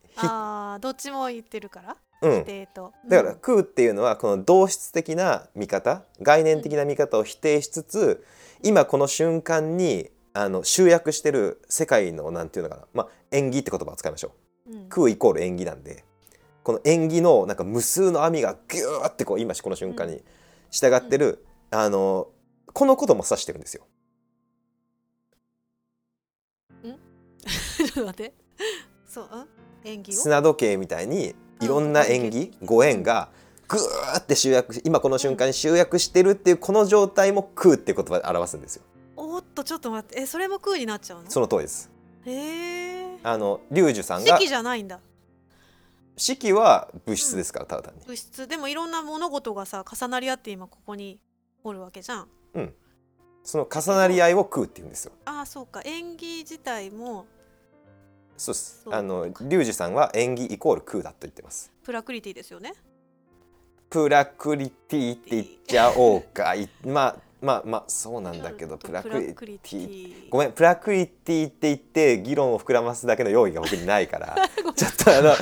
[0.08, 1.96] ひああどっちも言ってるから？
[2.20, 2.92] 否うん、定と。
[3.08, 8.24] だから空っていうのはこの同質的な見方概念的な見方を否定しつつ
[8.62, 14.30] 今この瞬間にあの集約してる世界のなんていうのかな、まあ、縁起って言葉を使いましょう。
[14.66, 14.88] うん。
[14.88, 16.05] 空イコール縁起なんで
[16.62, 20.22] この縁起のなんか無数の網がギューってこう今この瞬間に
[20.70, 22.29] 従ってる、あの
[22.72, 23.85] このことも指してるんですよ。
[27.77, 28.35] ちょっと待って。
[29.07, 29.48] そううん？
[29.85, 30.14] 演技を？
[30.14, 33.29] 砂時計みたいにいろんな縁起ご縁が
[33.66, 38.83] グーって集約し今この瞬間に集約してるっていうこの状態も空っていう言葉で表すんですよ。
[39.16, 40.22] おっとちょっと待って。
[40.22, 41.31] えそれも空になっちゃうの？
[41.31, 41.90] その通りです
[42.26, 45.00] へえあの龍樹さんが式じゃないんだ。
[46.16, 48.00] 式は物質ですからただ単に。
[48.06, 48.46] 物質。
[48.46, 51.18] でもいろんな物事がさ重なり合って今ここに
[51.64, 52.28] おるわけじゃん。
[53.44, 55.12] その重なり合いを空って言うんですよ。
[55.24, 55.82] ああそうか。
[55.85, 57.26] 演技自体も
[58.37, 58.85] そうです。
[58.90, 61.72] あの龍樹さんは演技イコール空だと言ってます。
[61.82, 62.74] プラクリティですよね。
[63.90, 66.54] プラクリティって言っちゃおうか。
[66.54, 70.28] いまあまあまあそうなんだけどプラクリティ。
[70.31, 74.37] ごめんプラクリティって言って議論を膨らますだけの用意が僕にないから。
[74.76, 75.33] ちょっとあの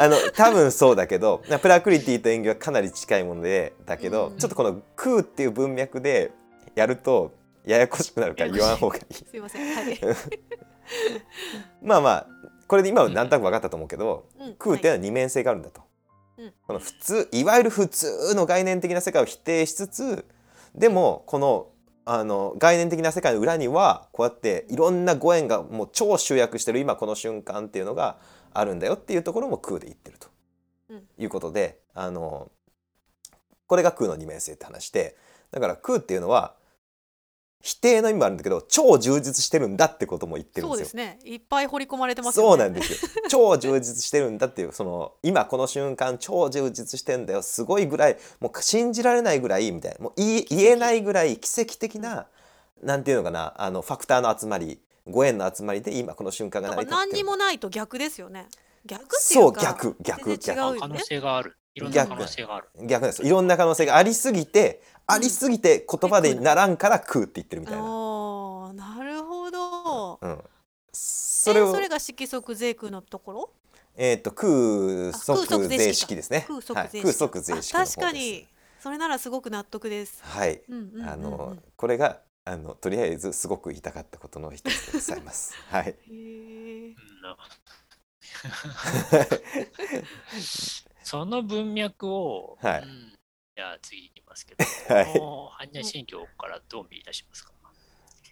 [0.00, 4.36] あの多分そうだけどプラクリティと演技はかなり近いものでだけど、うん。
[4.36, 6.32] ちょっとこの空っていう文脈で
[6.74, 7.32] やると
[7.64, 9.14] ややこしくなるから言わん方がいい。
[9.14, 9.74] すいません。
[9.76, 10.00] はい、
[11.80, 12.26] まあまあ
[12.66, 14.54] これで今は何となく分かったと思うけど、うん。
[14.56, 15.82] 空っていうのは二面性があるんだと。
[16.36, 16.52] うん。
[16.66, 20.24] この普通いわゆる普通の概念的な世界を否定しつつ
[20.78, 21.68] でもこの
[22.04, 28.16] あの概念的な世界の裏にはこうやっていろんなご縁がもう超集約してる今この瞬間っていうのが
[28.54, 30.28] あるんだよっていうところも空で言ってると、
[30.88, 31.02] うん。
[31.18, 32.50] いうことであの
[33.66, 35.16] これが空の二面性って話で
[35.50, 36.54] だから空っていうのは
[37.60, 41.02] 否定の意味もあるんだけど超充実してるんだってことも言ってるんそうですよ。
[41.02, 41.32] ですね。
[41.32, 42.48] いっぱい掘り込まれてますよね。
[42.50, 43.10] そうなんですよ。
[43.28, 47.42] 超充実してるんだっていうその今この瞬間超充実してんだよ。
[47.42, 49.98] すごいぐらいもう信じられないぐらいみたいな。
[49.98, 52.26] もう言えないぐらい奇跡的な
[52.82, 57.12] なんていうのかなあのファクターの集まりご縁の集まりで今この瞬間が成り立ってる。
[57.12, 58.46] 何にもないと逆ですよね。
[58.86, 61.56] 逆っていそう逆逆全然違うよ可能ね性がある。
[61.74, 62.68] いろんな可能性がある。
[62.86, 63.22] 逆です。
[63.22, 70.18] いろんな可能性がありすぎてありすぎて言葉でならんから空って言ってるみたいな、おーなるほど。
[70.20, 70.44] うん、
[70.92, 73.50] そそれをそれが色即税空のところ？
[73.96, 76.44] えっ、と空あ即税税式式ですね。
[76.46, 77.02] 空即はい、税式。
[77.04, 77.96] 空即税式のあ方です。
[77.96, 78.46] 確かに。
[78.80, 80.22] それならすごく納得です。
[80.22, 80.60] はい。
[80.68, 81.08] うんうんうんうん。
[81.08, 85.54] あのこれがあのとりあえずすごく言いたかったことの一つでございます。
[85.72, 85.96] はい。
[91.02, 92.82] その文脈を、はい。
[92.82, 93.12] うん。
[93.56, 97.52] じゃあ次ますけど、 はい般若心経からどう見出しますか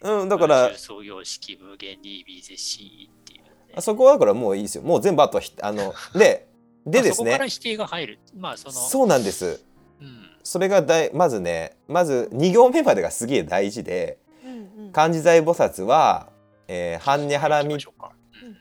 [0.01, 3.49] うんだから創業式無限に微絶心っていう、ね。
[3.75, 4.83] あそこはだからもういいですよ。
[4.83, 6.47] もう全部あとはひあので
[6.85, 7.11] でですね。
[7.11, 8.19] まあそこから否定が入る。
[8.35, 9.63] まあその、そうなんです。
[9.99, 16.29] うん、それがだいまずねまず2行目までがすげえ大事でうんうん漢字財菩薩は、
[16.67, 17.87] えー、般若波羅蜜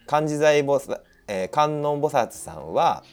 [0.07, 3.05] 漢字財菩薩、えー観音菩薩さんは、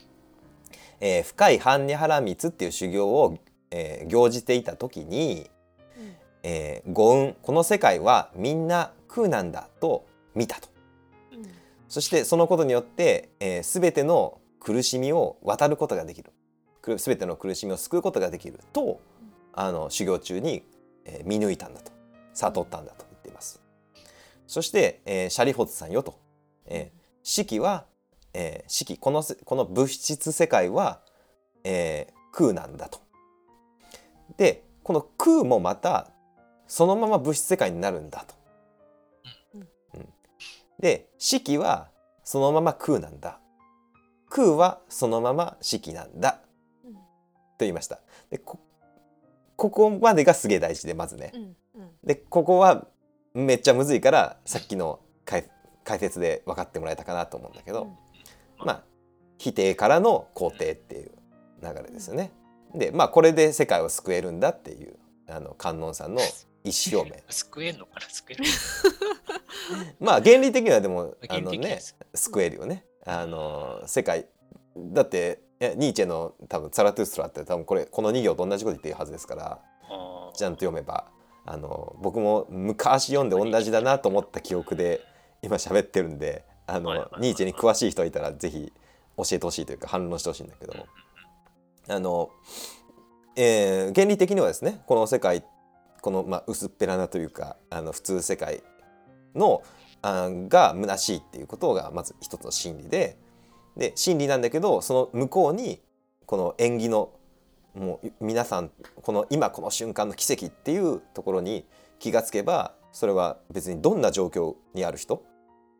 [1.01, 3.37] えー深い般若波羅蜜っていう修行を、
[3.75, 5.49] えー行じていた時に、
[5.97, 6.15] うん。
[6.43, 10.05] えー五運この世界はみんな空なんだと
[10.35, 10.69] 見たと。
[11.33, 11.45] うん。
[11.89, 16.31] そしてそのことによって、えー、全ての苦しみを渡ることができる。
[16.81, 18.99] く全ての苦しみを救うことができると
[19.53, 20.63] あの修行中に、
[21.05, 21.91] えー見抜いたんだと。
[22.33, 23.61] 悟ったんだと言っています。
[24.45, 26.19] そして、えーシャリホツさんよと、
[26.65, 27.85] えー式は、
[28.33, 30.99] えー式このせこの物質世界は、
[31.63, 33.02] えー空なんだと
[34.37, 36.09] でこの空もまた
[36.67, 38.35] そのまま物質世界になるんだと。
[39.55, 39.67] うん
[40.79, 41.89] で式は
[42.23, 43.39] そのまま空なんだ
[44.29, 46.41] 空はそのまま式なんだ
[46.83, 46.99] うんと
[47.59, 47.99] 言いました。
[48.29, 48.59] でこ
[49.55, 51.31] ここまでがすげえ大事でまずね。
[51.33, 51.45] うんう
[51.85, 52.87] んでここは
[53.33, 55.49] めっちゃむずいからさっきの解
[55.83, 57.85] 解説で分かってもらえたかなと思うんだけど、う
[58.63, 58.83] んまあ
[59.37, 61.11] 否定からの肯定っていう
[61.61, 62.31] 流れですよね。
[62.75, 64.95] でまあこれで世界を救えるんだっていう
[65.27, 66.21] あの観音さんの
[66.63, 67.23] 意思表明。
[67.29, 68.01] 救えんのかな？
[68.09, 68.43] 救える。
[69.99, 71.79] まあ原理的にはでもあ原のね
[72.13, 72.57] 救える。
[72.57, 72.85] よね。
[73.05, 74.27] あの世界
[74.75, 79.59] だってニーチェの多分ザラトゥーストラって多分これこの2行と同じこと言ってるはずですから
[80.33, 81.05] ちゃんと読めば
[81.45, 85.01] あの僕も昔読んで同じだなと思った記憶で
[85.41, 88.71] 今喋ってるんであのニーチェに詳しい人いたらぜひ
[89.17, 90.85] 教えてほしいというか反論してほしいんだけども
[91.87, 92.29] あの、
[93.35, 95.43] えー原理的にはですねこの世界
[96.01, 98.63] この、まあ、薄っぺらなというかあの普通世界
[99.35, 99.63] の
[100.01, 103.17] あが虚しいっていうことがまず一つの真理で
[103.77, 105.81] で真理なんだけどその向こうに
[106.25, 107.13] この縁起の
[107.73, 108.69] もう皆さん
[109.01, 111.65] この今この瞬間の奇跡っていうところに
[111.99, 115.23] 気がつけばそれは別にどんな状況にある人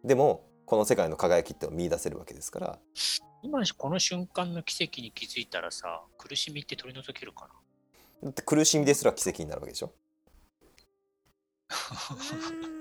[0.04, 2.80] でもこの世界の輝きってを見出せるわけですから。
[3.44, 7.50] 今この瞬間の奇跡に気づいたらさ苦しみって取り除けるかな？
[8.24, 9.92] だって苦しみですら奇跡になるわけでしょ？
[11.70, 11.76] うー
[12.50, 12.74] ん。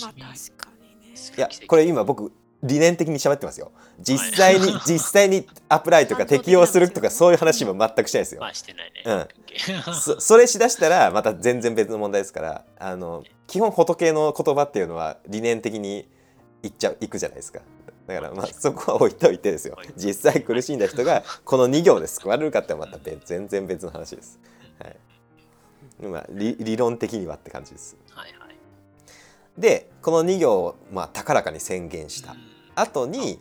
[0.00, 1.16] まあ確かにね。
[1.36, 2.32] いやこれ今僕
[2.64, 3.70] 理念的に喋ってますよ。
[4.00, 4.80] 実際にはい。
[4.84, 8.40] 実際にアプライとか適用するとかそういう話も全くしないですよ。
[8.40, 9.04] まあしてないね。
[9.06, 9.94] うん。
[9.94, 16.08] そそれしだしたらまた全然別の問題ですからあの基本仏の言葉っていうのは理念的に
[16.64, 17.60] いっちゃういくじゃないですか
[18.08, 19.74] だからまあそこは置いといてですよ。
[19.76, 24.40] はい実際苦しんだ人がこの2行で救われるかってまた別全然別の話です、
[24.82, 26.06] はい。
[26.06, 27.98] まあ、理理論的にはって感じです。
[28.10, 28.56] はいはい。
[29.58, 32.32] でこの2行をまあ高らかに宣言した。
[32.32, 32.38] うん。
[32.74, 33.40] 後に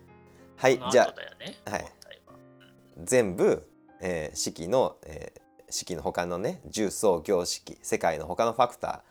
[0.57, 1.13] はいじゃ
[1.65, 1.85] あはい。
[3.01, 3.65] 全部、
[4.01, 9.03] えー式の、えー式の他のね重層行式世界の他のファクタ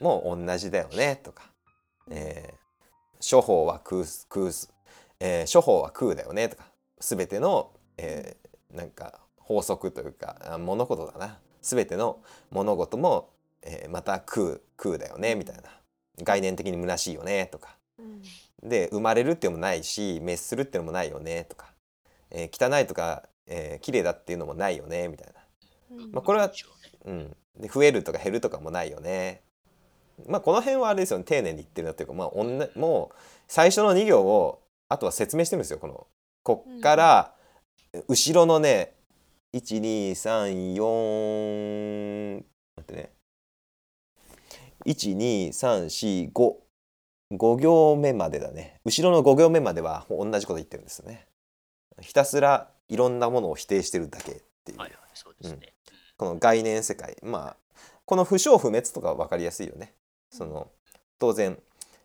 [0.00, 1.44] ーも同じだよねとか、
[2.10, 2.62] えー
[3.24, 4.71] 処方は空す空す、
[5.24, 6.64] えー処方は空だよねとか
[6.98, 11.38] 全ての、えーなんか法則というかあ物事だな。
[11.60, 13.28] 全ての物事も、
[13.62, 15.62] えーまた空空だよねみたいな。
[16.22, 17.76] 概念的に虚しいよねとか。
[17.98, 18.22] うん。
[18.68, 21.66] で生まれるっていうのもないし滅するっていうのもないよねとか、
[22.30, 26.12] えー汚いとか、えー綺麗だっていうのもないよねみたいな、うん。
[26.12, 26.50] まあこれは
[27.04, 29.42] うん、で増えるとか減るとかもないよね。
[30.26, 31.24] まあこの辺はあれですよね。
[31.24, 33.16] 丁寧に言ってるなっていうか、まあ、おんなもう
[33.48, 34.61] 最初の2行を
[34.92, 36.06] あとは説明してるんですよこの。
[36.42, 37.34] こっから
[38.08, 38.92] 後ろのね
[39.54, 42.44] 1234
[42.76, 43.12] 待ってね。
[44.84, 46.56] 12345
[47.32, 48.80] 5行目までだね。
[48.84, 51.26] 後ろの5行目までは同じこと言ってるんですね。
[52.02, 55.72] ひたすらいろんなものを否定してるだけっていう、はいはい、そうですね。
[56.18, 57.16] この概念世界。
[57.22, 57.58] まあ
[58.04, 59.94] この不祥不滅とかは分かりやすいよね。
[60.30, 60.70] その
[61.18, 61.58] 当然、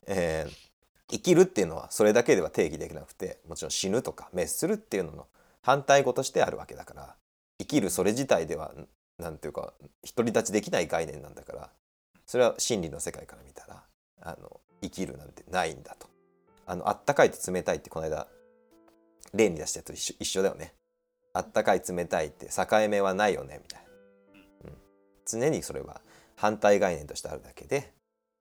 [0.06, 0.67] えー
[1.10, 5.28] 生きるっていうのはそれだけでは定義できなくてもちろん死ぬとか滅するっていうのの
[5.62, 7.16] 反対語としてあるわけだから
[7.60, 8.74] 生きるそれ自体では
[9.18, 9.74] なんていうか
[10.16, 11.70] 独り立ちできない概念なんだから
[12.26, 13.84] それは真理の世界から見たら
[14.22, 16.08] あの生きるなんてないんだと。
[16.66, 18.28] あのあったかいと冷たいってこの間
[19.34, 20.74] 例に出したやつと一緒一緒だよね。
[21.34, 23.82] あったかい冷たいって境目はないよねみたい
[24.66, 24.78] な、うん、
[25.26, 26.02] 常にそれは
[26.36, 27.94] 反対概念としてあるだけで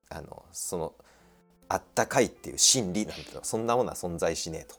[0.08, 0.94] あのその
[1.68, 4.72] あったかいっていう真理なんてのはそんなものは存在しねえ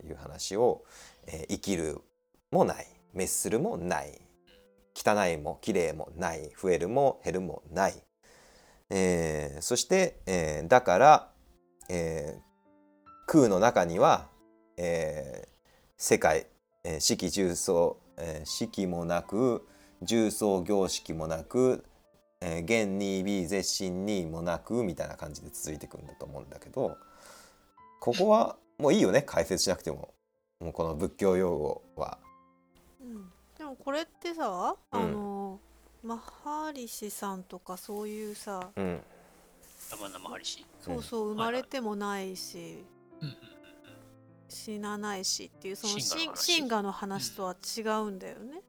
[0.00, 0.84] という話を、
[1.26, 1.98] えー生きる
[2.50, 4.20] もない滅するもない
[4.94, 7.94] 汚いも綺麗もない増えるも減るもない、
[8.90, 11.32] えーそして、えーだから、
[11.88, 12.50] えー
[13.26, 14.28] 空の中には、
[14.76, 15.48] えー
[15.96, 16.46] 世界、
[16.84, 19.66] えー四季重層、えー四季もなく
[20.02, 21.84] 重層行式もなく、
[22.40, 26.96] えー現に微絶心にもなくみたいな感じで続いていくんだと思うんだけど
[28.00, 30.14] ここはもういいよね解説しなくても。
[30.60, 32.18] もうこの仏教用語は。
[33.00, 33.32] うん。
[33.56, 35.00] でもこれってさ、うん。
[35.00, 35.58] あの
[36.02, 39.00] マハリシさんとかそういうさうん。
[40.80, 42.84] そうそう生まれてもないし、
[43.20, 43.36] うんうん
[44.52, 45.94] 死なないしっていうその
[46.34, 46.82] 神話。
[46.82, 48.62] の話とは違うんだよね、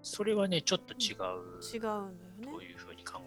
[0.00, 1.60] それはね、ちょっと違う。
[1.74, 2.27] 違うんだよ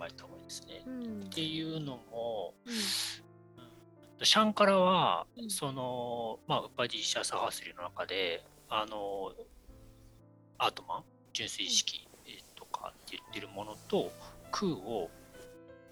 [0.07, 0.83] えた方がいいですね。
[0.85, 1.23] うん。
[1.23, 4.25] っていうのも、うん。
[4.25, 5.49] シャンカラは、うん。
[5.49, 9.33] その、まあ、ウパディシャサハスリの中で、あの、
[10.57, 14.11] アートマン、純粋意識えーとかって言ってるものと、
[14.51, 15.09] 空を、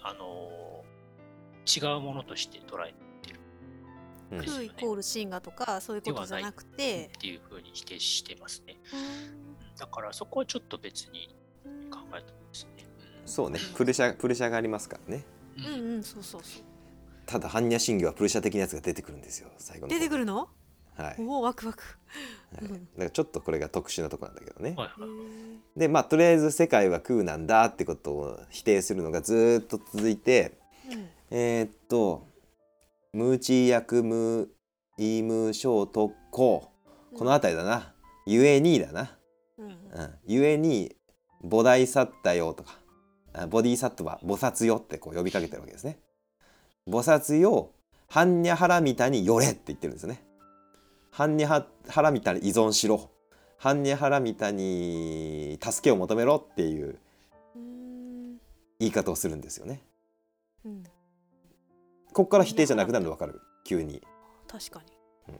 [0.02, 0.84] あの、
[1.66, 3.40] 違うものとして捉えてる。
[4.32, 4.40] うん。
[4.40, 7.12] 空イコール神話とかそういうことじゃなくて。
[7.18, 8.78] っていうふうに否定してますね。
[8.94, 8.96] う
[9.74, 9.76] ん。
[9.76, 12.79] だからそこはちょっと別にうん考えたんですね。
[13.30, 15.24] そうねプルシャプルシャがありますからね。
[15.58, 16.64] うんうんうんそうそうそう。
[17.26, 20.00] ただ般若心経はプルシャ的なやつが出てくるんですよ最後の方。
[20.00, 20.48] 出てくるの？
[20.96, 21.84] はい、おおワクワク。
[22.56, 25.10] はい、うんだからちょっとこれが特殊なとこなんだけどね、へはいはい。
[25.78, 30.58] ーでまあとりあえず世界は空なんだってことを否定するのがずーっと続いて
[30.92, 31.10] うん。
[31.30, 32.28] えーっと
[33.14, 34.50] 「ムーチ役無
[34.98, 36.72] イムショー特攻」
[37.16, 37.94] この辺りだな
[38.26, 39.18] 「ゆえに」だな。
[39.58, 39.68] うん。
[39.68, 39.78] うん
[40.26, 40.96] 「ゆえに
[41.44, 42.72] 菩提サッタよ」とか。
[42.74, 42.79] あ
[43.50, 46.00] 「ボディサットは菩薩よ」ってこう呼びかけてるわけですね。
[46.88, 47.72] 菩薩よ
[48.10, 50.24] 般若ハラミタによれって言ってるんですね。
[51.12, 53.12] 般若ハラミタに依存しろ。
[53.60, 56.98] 般若ハラミタに助けを求めろっていう
[57.56, 58.38] うん
[58.80, 59.82] 言い方をするんですよね。
[60.66, 60.84] うん
[62.12, 63.40] ここから否定じゃなくなるの分かる？
[63.64, 64.02] 急に。
[64.48, 65.36] 確かに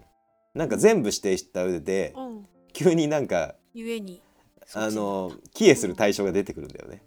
[0.54, 4.22] なんか全部指定した上でうん急になんかゆえに
[4.66, 7.02] そあの帰依する対象が出てくるんだよね。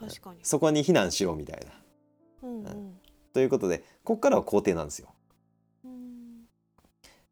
[0.00, 0.40] うんうん確かに。
[0.42, 1.72] そこに避難しろみたいな。
[2.42, 3.00] うんうん。
[3.32, 5.14] ということでここからは肯定なんですよ。
[5.84, 6.44] うん。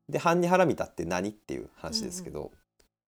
[0.09, 2.53] で「ハンニハラミタ」って何っていう話ですけど、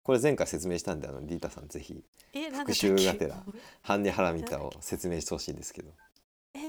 [0.03, 2.87] これ前回説明したんであのリータさんぜひえなんだったっけ？
[2.87, 3.43] 復習がてら
[3.81, 5.91] ハンニハラミタを説明してほしいんですけど。
[6.53, 6.59] え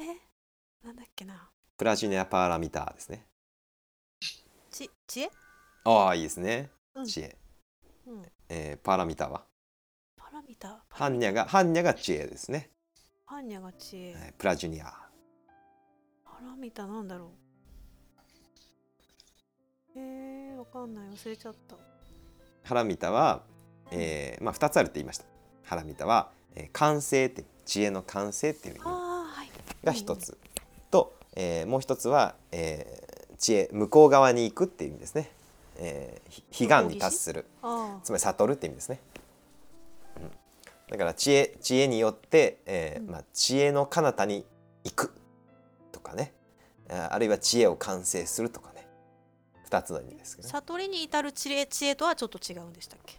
[0.84, 1.50] なんだっけな？
[1.76, 3.26] プラジュニアパーラミタですね。
[4.70, 5.30] ち知恵？
[5.84, 6.70] ああいいですね。
[6.94, 7.04] うん。
[7.06, 7.36] 知恵、
[8.06, 8.22] うん。
[8.48, 9.44] えーパラミタは？
[10.42, 12.70] パラミタハンニャがハンニャが知恵ですね、
[13.26, 14.10] ハンニャが知恵。
[14.10, 14.86] えープラジュニア。
[16.24, 17.32] パラミタなんだろ
[19.94, 19.98] う。
[19.98, 21.10] えー、わかんない。
[21.10, 21.76] 忘れちゃった。
[22.64, 23.42] ハラミタは、
[23.90, 25.24] えーまあ、2つあるって言いました。
[25.64, 28.84] ハラミタは、えー完成って知恵の完成っていう意味。
[28.84, 29.48] ああはい。
[29.84, 30.36] が一つ、
[30.90, 35.30] と、えーもう一つは、えー知恵向こう側に行くっていう意味ですね、
[35.76, 37.46] えーひ彼岸に達する。
[37.62, 39.21] あつまり悟るって意味ですね、うん、
[40.92, 44.44] だから知恵知恵によって、えーうんまあ、知恵の彼方に
[44.84, 45.14] 行く
[45.90, 46.34] とかね。
[46.90, 48.86] ああるいは知恵を完成するとかね。
[49.70, 50.52] 2つの意味ですけどね。
[50.52, 53.16] 悟りに至る知恵知恵とはちょっと違うんでしたっけ？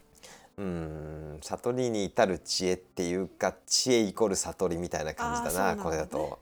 [0.59, 5.82] うーん悟りに至る知恵っていうか知恵イコール悟りみたいな感じだなね。
[5.82, 6.39] これだと、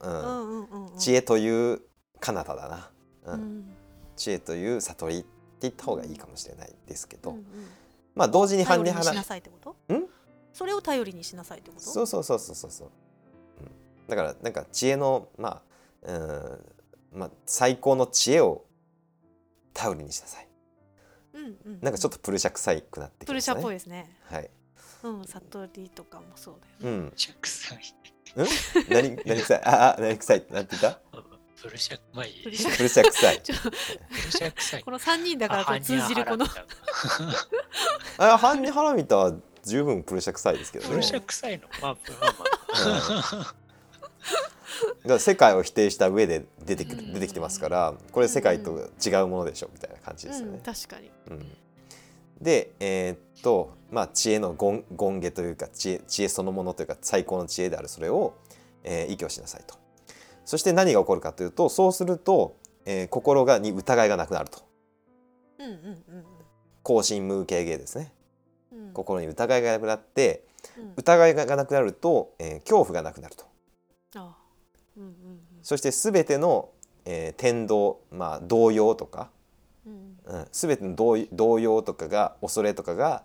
[0.98, 1.82] 知恵という
[2.20, 2.92] 彼方だな、
[3.34, 3.42] うん。
[3.42, 3.66] うん
[4.18, 5.28] 知恵という悟りって
[5.62, 7.46] 言った方がいいかもしれないですけど、うんうん。
[8.14, 9.94] まあ同時に半に払頼りにしなさいってこと？
[9.94, 10.04] ん？
[10.54, 11.82] それを頼りにしなさいってこと？
[11.82, 12.72] そうそうそうそうそう。
[12.72, 12.90] そう、
[13.62, 15.62] うん、だからなんか知恵のま
[16.06, 18.66] あうんまあ最高の知恵を
[19.74, 20.48] 頼りにしなさい。
[21.34, 24.16] うんうんなんかちょっとプルシャ臭くなってきプルシャっぽいいですね。
[24.30, 24.50] はい。
[25.04, 27.04] うん悟りとかもそうだよね。
[27.04, 27.14] うん。
[27.16, 27.82] シャクサイ。
[28.36, 28.48] うん？
[28.90, 29.62] 何何臭い？
[29.64, 30.38] ああ何臭い？
[30.38, 31.00] ってなんて言った？
[31.62, 32.44] プルシャク、まあいい。
[32.44, 33.42] プルシャ臭い。
[33.44, 33.76] ちょプル
[34.32, 34.84] シャクサイ。
[34.84, 36.46] この3人だからこう通じるこの。
[38.18, 39.34] あハンニハラミタは
[39.64, 41.68] 十分プルシャ臭いですけどねプルシャクサイの。
[41.82, 42.36] まあ、まあ
[43.34, 43.56] まあ。
[45.04, 50.62] だから世界を否定した上で出てくるうん出てきてますからこれ世界と違うものでしょみたいな感じですようんね。
[50.64, 51.52] 確かにうん
[52.42, 58.34] でえーっとまあ知恵の権権下というか知恵知恵そのものというか最高の知恵であるそれを、
[58.84, 59.76] えー、依拠しなさいと。
[60.44, 64.60] そして何が起こるかというとそうすると、えー心がに疑いがなくなると。
[65.60, 65.78] うんうんう
[66.18, 66.26] ん
[66.84, 68.12] 後心無形芸ですね。
[68.92, 69.02] うん。
[69.02, 70.44] うん心に疑いがなくなって
[70.78, 70.94] うん。
[70.98, 73.46] 疑いがなくなると、えー恐怖がなくなると。
[74.16, 74.36] あ
[74.98, 76.70] うんうんそして全ての、
[77.06, 79.30] えー天道まあ動揺とか、
[79.86, 80.18] うん。
[80.26, 83.24] うん、全ての動動揺とかが恐れとかが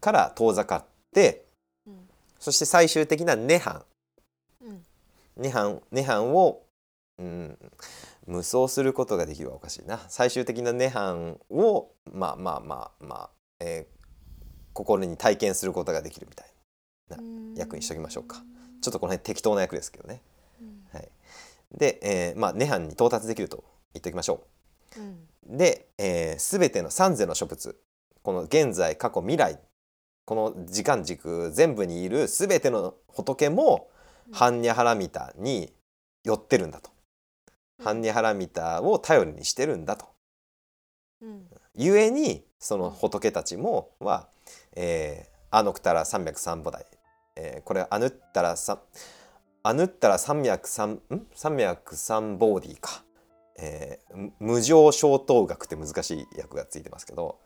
[0.00, 1.44] から遠ざかって
[1.86, 2.08] うん。
[2.38, 3.82] そして最終的な涅槃。
[4.62, 4.82] うん。
[5.40, 6.62] 涅槃涅槃を、
[7.18, 7.58] うん、
[8.26, 9.98] 無双することができるはおかしいな。
[10.08, 13.30] 最終的な涅槃をまあまあまあまあ、
[13.60, 13.97] えー
[14.78, 16.52] 心に体験することができるみたい
[17.10, 18.44] なうん役にしときましょうか
[18.80, 20.22] ちょっとこの辺適当な役ですけどね。
[20.60, 21.08] うんはい、
[21.76, 24.46] で、えーまあ、涅槃に到達できると言っておきましょ
[24.96, 25.58] うんう。
[25.58, 27.76] で、えー、全ての三世の諸仏
[28.22, 29.58] この現在過去未来
[30.24, 33.88] この時間軸全部にいる全ての仏も
[34.28, 35.72] うん般若ハラミタに
[36.22, 36.90] 寄ってるんだと。
[37.82, 40.06] 般若ハラミタを頼りにしてるんだと。
[41.22, 44.28] うんゆえにその仏たちもは、
[44.80, 46.86] えー、アノクタラ三脈三菩提、
[47.34, 48.78] えー、これアヌッタラ三
[49.64, 51.00] アヌッタラ三脈三ん
[51.34, 53.02] 三脈三ボーディか、
[53.58, 57.40] えー、む無常小等学って難しい訳がついてますけど、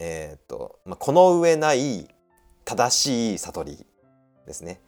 [0.00, 2.08] えーっとまあ、この上ない
[2.64, 3.86] 正しい悟り
[4.44, 4.80] ですね。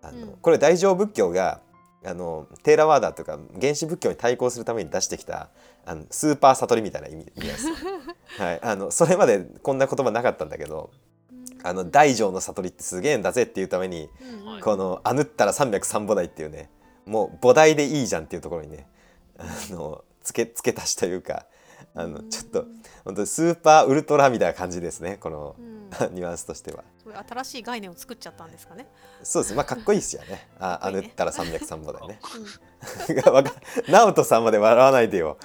[0.00, 0.36] あのうん。
[0.40, 1.60] これ大乗仏教が
[2.06, 5.50] あのテーラワーダというか原始仏教に対抗するために出してきた
[5.84, 7.66] あのスーパー悟りみたいな意味意味です。
[8.40, 10.90] はい、あのそれまでこんな言葉なかったんだけど
[11.64, 14.10] あの大乗の悟りってすげえんだぜっていうために
[14.42, 16.70] うんはいこの「あぬったら303菩提」っていうね
[17.06, 18.86] もう菩提でいいじゃんっていうところにね
[19.38, 21.46] あの付け付け足しというか
[21.94, 22.66] あのちょっと
[23.04, 25.74] 本当スーパーウルトラみたいな感じですねこのうん
[26.12, 26.82] ニュアンスとしては。
[27.28, 28.86] 新しい概念を作っちゃったんですかね。
[29.22, 30.48] そうですまあかっこいいですよね。
[30.58, 32.18] ああぬったら303菩提ね。
[33.06, 33.52] うん わか
[33.88, 35.38] 直人さんまで笑わないでよ。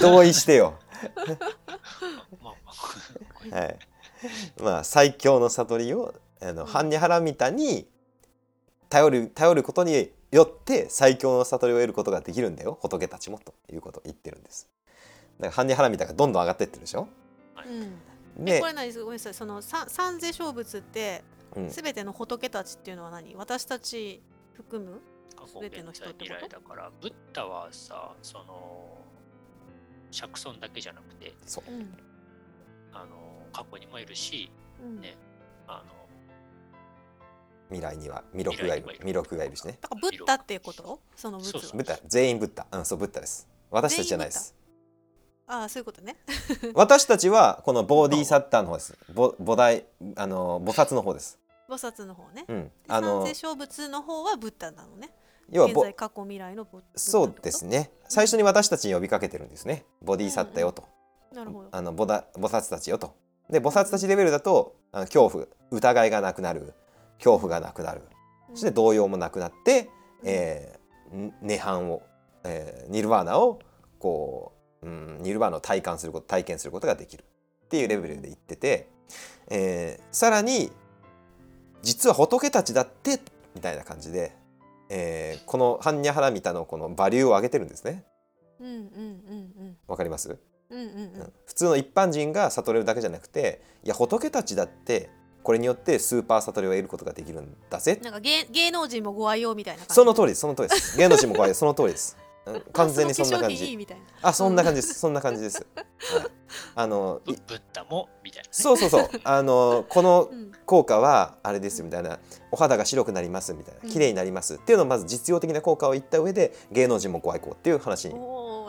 [0.00, 0.78] 同意してよ。
[3.50, 3.78] はい、
[4.62, 7.88] まあ最強の悟りをあの般若波羅蜜に
[8.88, 12.78] 頼る頼ることによって最強の悟りを得ることができるんだよ。
[12.80, 14.68] 仏たちもということを言ってるんです。
[15.38, 17.08] だから般若波羅蜜がどんどん上がってってるでしょ？
[18.36, 18.44] うん。
[18.44, 18.86] でこれ何？
[18.86, 19.34] ですごめんなさい。
[19.34, 21.22] その三三世小仏って
[21.56, 21.70] うん。
[21.70, 23.34] すべての仏たちっていうのは何？
[23.36, 24.22] 私たち
[24.54, 25.00] 含む
[25.36, 26.48] 過去全ての人ってこと？
[26.48, 28.98] だから、ブッダはさ、その、
[30.10, 31.70] 釈尊だけじゃなくて、そう。
[31.72, 31.96] うん。
[32.92, 33.21] あの、
[33.52, 34.50] 過去にもいるし、
[34.82, 35.00] うん。
[35.00, 35.16] ね
[35.66, 35.92] あの、
[37.70, 39.78] 未来には弥勒がいる弥勒がいるしね。
[39.80, 41.00] だからブッダっていうこと？
[41.16, 41.52] その仏は。
[41.52, 41.98] そうそうブッダ。
[42.06, 42.66] 全員ブッダ。
[42.70, 43.48] うんそうブッダです。
[43.70, 44.54] 私たちじゃないです。
[45.46, 46.16] ああそういうことね。
[46.74, 48.98] 私たちはこのボーディーサッターの方です。
[49.12, 49.86] ボ菩提
[50.16, 51.38] あの菩薩の方です。
[51.68, 52.44] 菩薩の方ね。
[52.48, 52.64] うん。
[52.64, 55.10] であの三世小仏の方はブッダなのね。
[55.50, 57.90] 要はボ現在過去未来のブッダそうですね。
[58.08, 59.84] 最初に私たちに呼びかけてるんですね。
[60.00, 60.84] ボディーサッタよと。
[61.32, 61.68] なるほど。
[61.72, 63.14] あの菩薩菩薩たちよと。
[63.50, 66.74] で菩薩たちレベルだとあの恐怖疑いがなくなる。
[67.18, 68.02] 恐怖がなくなる。
[68.50, 69.88] そして動揺もなくなって、
[70.24, 72.02] えーん涅槃を、
[72.44, 73.60] えーニルバーナを
[73.98, 77.24] こう、うん、ニルバーナを体感すること体験することができる。
[77.66, 78.88] っていうレベルで言ってて、
[79.48, 80.72] えーさらに
[81.82, 83.20] 実は仏たちだって
[83.54, 84.36] みたいな感じで、
[84.88, 88.04] えーこの般若ハラミタのこのバリューを上げてるんですね。
[88.60, 88.80] うんうんう
[89.64, 89.76] ん。
[89.86, 90.36] わかります、
[90.72, 91.20] うんうんうん。
[91.20, 95.10] うん普通の一般人が悟れるだけじゃなくていや仏たちだって
[95.42, 98.00] これによってスーパー悟りを得ることができるんだぜ。
[98.02, 99.94] なんか芸芸能人もご愛用みたいな感じ。
[99.94, 100.96] その通りですその通りです。
[100.98, 102.22] 芸能人も怖いその通りです、うん
[102.72, 103.88] 完全にそんな感じ。
[104.20, 104.94] あそんな感じです。
[104.98, 106.26] そんな感じです、はい、
[106.74, 108.48] あのいブブッダもみたいな、ね。
[108.50, 109.10] そうそうそう。
[109.22, 110.52] あのこの うん。
[110.66, 112.18] 効果はあれですよみたいな。
[112.50, 113.88] お肌が白くなりますみたいな。
[113.88, 118.14] 綺麗になりますっていうのをまず実用的な効果を言った上で芸能人もご愛好っていう話に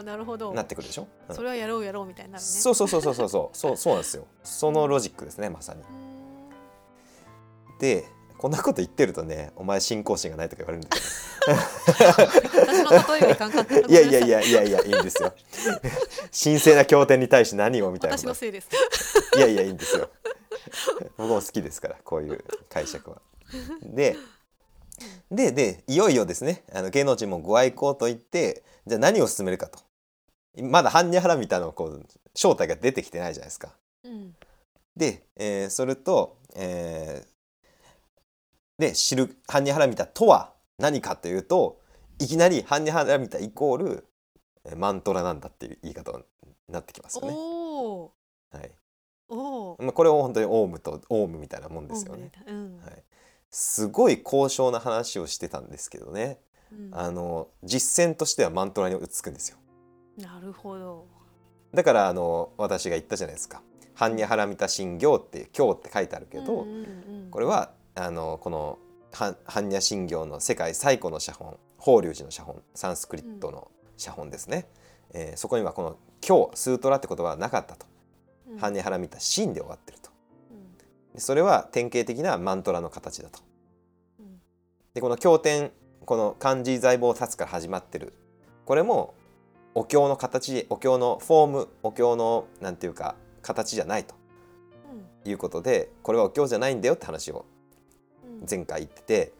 [0.01, 0.53] なるほど。
[0.53, 2.49] なってくるでしょ、うん、それはやろうやろうみたいになるね。
[2.49, 3.53] そうそうそうそうそうそう。
[3.77, 4.25] そうなんですよ。
[4.43, 5.83] そのロジックですねまさに。
[7.79, 8.05] で
[8.37, 11.07] こんなこと言ってるとねお前信仰心がないとか言われるんだけど。
[13.87, 13.93] い。
[13.93, 15.33] やいやいやいやいやいいんですよ。
[16.43, 18.69] 神聖な経典に対して何をみたいな私のせいです。
[19.37, 20.09] いやいやいいんですよ。
[21.17, 23.21] 僕も好きですからこういう解釈は。
[23.81, 24.17] で
[25.31, 29.79] ででいよいよですねあの芸能人もご愛好と言ってじゃあ何を進めるかと。
[30.61, 32.05] まだ般若ハラみたいなこう
[32.35, 33.69] 正体が出てきてないじゃないですか。
[34.03, 34.35] うん。
[34.95, 37.33] で、えーそれと、えー
[38.79, 41.79] で知る般若ハラミタとは何かというと
[42.19, 44.07] いきなり般若ハラミタイコール
[44.65, 46.23] えーマントラなんだっていう言い方に
[46.69, 47.33] なってきますよね。
[48.59, 48.71] はい。
[49.79, 52.31] まあ、これを本当にオウムとオウムみたいなもんですよね。
[52.45, 52.79] うん。
[52.83, 53.03] はい、
[53.49, 56.39] すごい高尚な話をしてたんですけどね。
[56.47, 56.52] うん
[56.91, 59.57] あの実践としてはマントラに追いつくんですよ。
[60.17, 61.07] なるほど。
[61.73, 63.63] だからあの私が言ったじゃないですか
[63.97, 67.31] 「般若ハラミタ神行」って「経」って書いてあるけど、うんうんうん。
[67.31, 68.77] これはあのこの
[69.11, 74.67] は般若心経の世界最古の写本法隆寺の写本サンスクリットの写本ですね、
[75.13, 77.85] えーそこにはこの「経」スートラって言葉はなかったと。
[78.49, 78.57] うん。
[78.57, 80.11] 般若ハラミタ真で終わってると。
[80.51, 80.77] うん。
[81.13, 83.39] でそれは典型的なマントラの形だと。
[84.19, 84.41] うん。
[84.93, 85.71] でこの経典
[86.05, 88.13] この漢字財宝立つから始まってる。
[88.65, 89.13] これも
[89.75, 94.15] お経の形お経のフォームお経のなんていうか形じゃないと
[95.25, 97.45] いうことでこれはお経じゃないんだよって話を
[98.23, 98.45] うん。
[98.49, 99.33] 前回言ってて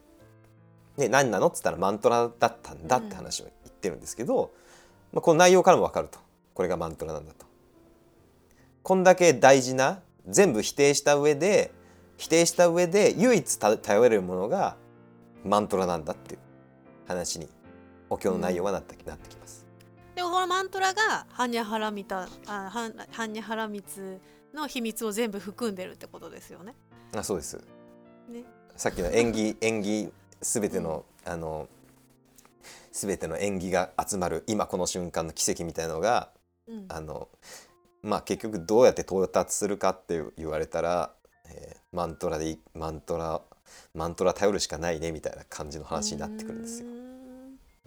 [0.98, 1.48] で何なの？
[1.48, 4.52] っつったらマントラだったんだって話を言ってるんですけど、
[5.12, 6.20] まあ、この内容からも分かると。
[6.54, 7.46] これがマントラなんだと。
[8.84, 11.72] こんだけ大事な全部否定した上で
[12.18, 14.76] 否定した上で唯一た頼れるものが
[15.44, 16.40] マントラなんだっていう
[17.08, 17.48] 話に
[18.10, 19.66] お経の内容はなって,、なってきます。
[20.16, 24.20] でもこのマントラがハンニャハラミタあハンハンニャハラミツ
[24.54, 26.76] の秘密を全部含んでるってことですよね。
[27.16, 27.58] あそうです
[28.30, 28.44] ね。
[28.76, 31.68] さっきの縁起縁起すべての、あの
[32.92, 36.30] すべての縁起が集まる今この瞬間の奇跡みたいなのが
[36.68, 37.30] うんあの
[38.02, 41.14] まあ結局どうやって到達するかって言われたら、
[41.50, 43.40] えーマントラでいマントラ
[43.94, 46.88] マントラ頼るしかないねみたいな感じの話になってくるんですよ。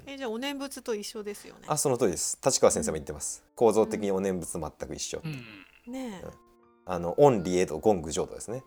[0.06, 1.62] えじゃあお念仏と一緒ですよね。
[1.66, 2.38] あその通りです。
[2.44, 3.44] 立川先生も言ってます。
[3.56, 5.92] 構造的にお念仏全く一緒、うん。
[5.92, 6.26] ねえ。
[6.84, 8.62] あのオンリエドゴング浄土ですね。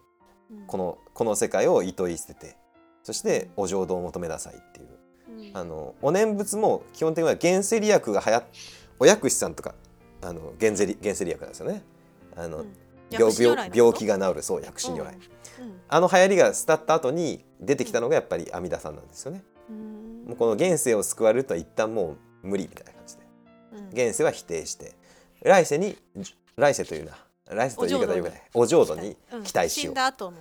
[0.51, 0.67] うん。
[0.67, 2.57] このこの世界をいとい捨てて
[3.03, 4.87] そしてお浄土を求めなさいっていう。
[5.49, 5.57] うん。
[5.57, 8.43] あのお念仏も基本的には原生利薬が流行っ
[8.99, 9.75] お薬師さんとか
[10.21, 11.83] あの原生利原生利薬なんですよね。
[12.35, 12.73] あの、うん
[13.11, 15.39] 病病病気が治るそう薬師如来、うん
[15.91, 19.43] あの流行りが伝った後に出てきたのがやっぱり阿弥陀さんなんですよね。
[19.69, 20.23] うん。
[20.27, 23.23] もうこの現世を救われるとは一旦もう無理みたいな感じで。
[23.73, 24.09] うん。
[24.09, 24.93] 現世は否定して
[25.41, 25.97] 来世に
[26.55, 28.41] 来世というな来世という言い方はよくない。
[28.53, 29.17] お浄土に。
[29.33, 29.43] うん。
[29.43, 29.95] 期待しよう。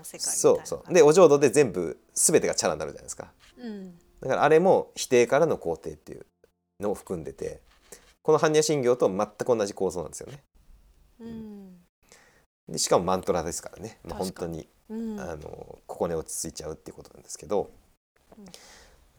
[0.04, 0.92] 死んそうそう。
[0.92, 3.32] でお浄土で全部全てがチャラになるじゃないですか。
[3.58, 3.94] うん。
[4.20, 6.26] だからあれも否定からの肯定っていう
[6.80, 7.62] のを含んでて
[8.22, 10.42] この般若心経と全く同じ構造なんですよね。
[11.20, 11.77] うん
[12.68, 15.20] でしかもマントラですからね、まあ、本当にうん。
[15.20, 17.70] あのここに落ち着いちゃうっていうことなんですけど、
[18.38, 18.44] うん。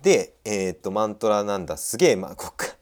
[0.02, 1.78] で、えーっとマントラなんだ。
[1.78, 2.76] すげえまあこっか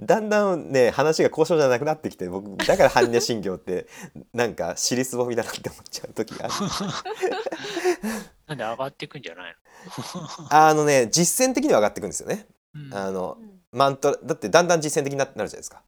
[0.00, 3.86] だんだんね話が交渉じゃなくなってきて僕だから般若心経って
[4.32, 6.54] なんか尻すぼみだなって思っちゃう時がある。
[8.48, 9.56] なんで上がっていくんじゃない
[10.50, 12.46] あのね実践的には上がっていくんですよね。
[12.74, 12.94] の、うん。
[12.94, 13.60] あのうん。
[13.72, 15.82] マントラだってだんだん実践的にななるじゃないですか。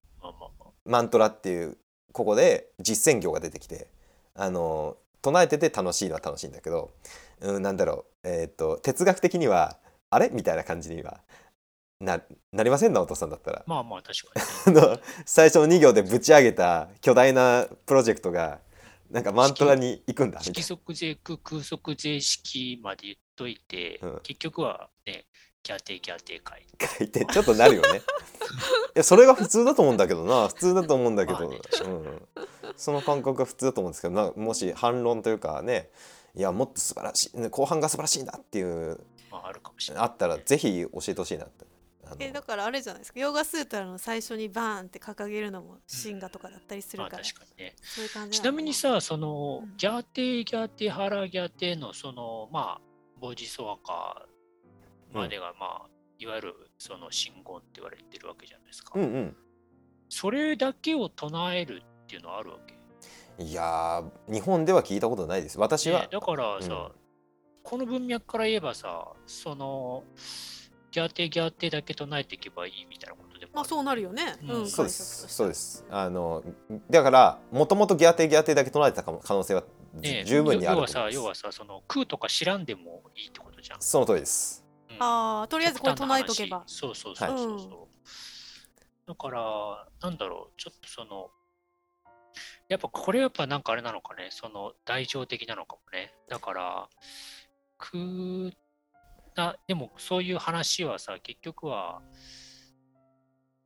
[0.84, 1.76] マントラっていう
[2.12, 3.89] ここで実践業が出てきて
[4.37, 6.93] あの唱えてて楽しいのは楽しいんだけど、
[7.41, 9.78] うん、なんだろう、えーっと哲学的には
[10.11, 10.30] あれ？
[10.32, 11.20] みたいな感じには
[12.01, 12.20] な
[12.53, 13.64] なりませんなお父さんだったら。
[13.66, 18.61] まあまあ確かに、 最初の2行でぶち上げた巨大なプロジェクトが
[19.11, 24.20] なんかマントラに行くんだ色即税空空即税式まで言っといて、うん。
[24.22, 25.26] 結局はね、
[25.66, 26.62] ギャーテーギャーテー会。
[27.04, 27.26] いて。
[27.26, 27.98] ちょっとなるよね。
[27.98, 28.02] い
[28.94, 30.46] やそれが普通だと思うんだけどな。
[30.46, 31.60] 普通だと思うんだけど、まあね。
[31.84, 32.28] うん、
[32.76, 34.14] その感覚が普通だと思うんですけど。
[34.14, 35.90] なもし反論というかね。
[36.36, 37.40] いやもっと素晴らしい。
[37.40, 40.04] ね後半が素晴らしいんだっていうまああるかもしれない。
[40.04, 41.66] あったらぜひ教えてほしいなって。
[42.20, 43.18] えだからあれじゃないですか。
[43.18, 47.74] ヨガスートラの最初にバーンって掲げるのも神画とかだったりするまあから、確かにね。
[47.82, 49.76] そういう感じちなみにさ、その、うん。
[49.76, 52.80] ギャーテーギャーテーハラギャーテーのその、まあ、
[53.18, 54.26] ボジソワカ
[55.16, 55.86] までが、まあ、
[56.18, 58.92] いわゆるその信言って言われてるわけじゃないですか。
[58.94, 59.36] うんうん。
[60.08, 62.76] それだけを唱えるっていうのはあるわけ？
[63.44, 65.58] いやー日本では聞いたことないです。
[65.58, 66.92] 私は、ねだからさ、うん。
[67.62, 70.04] この文脈から言えばさ、その、
[70.92, 74.50] ギャーテーギャーテーだけ唱えていけばいいみたいなことでもまあそうなるよね、うん。
[74.50, 75.28] うん、そうです。
[75.28, 75.84] そうです。
[75.90, 76.42] あの
[76.88, 79.64] だからもともとギャーテーギャーテーだけ唱えてたかも可能性は
[79.96, 81.14] じね十分にある要はさ、と思います。
[81.16, 83.82] 要はさ、その空とか知らんでもいいってことじゃん。
[83.82, 84.60] その通りです。
[84.60, 84.65] うん
[84.99, 86.62] ああとりあえずこれ唱えとけば。
[86.66, 87.39] そうそうそうそう。
[87.39, 87.89] そう、はい
[89.07, 91.30] だから、なんだろう、ちょっとその、
[92.68, 96.12] やっぱこれやっぱなんかあれなのかね、その代償的なのかもね。
[96.28, 96.89] だから、
[97.78, 98.53] く
[99.37, 102.03] な、でもそういう話はさ、結局は、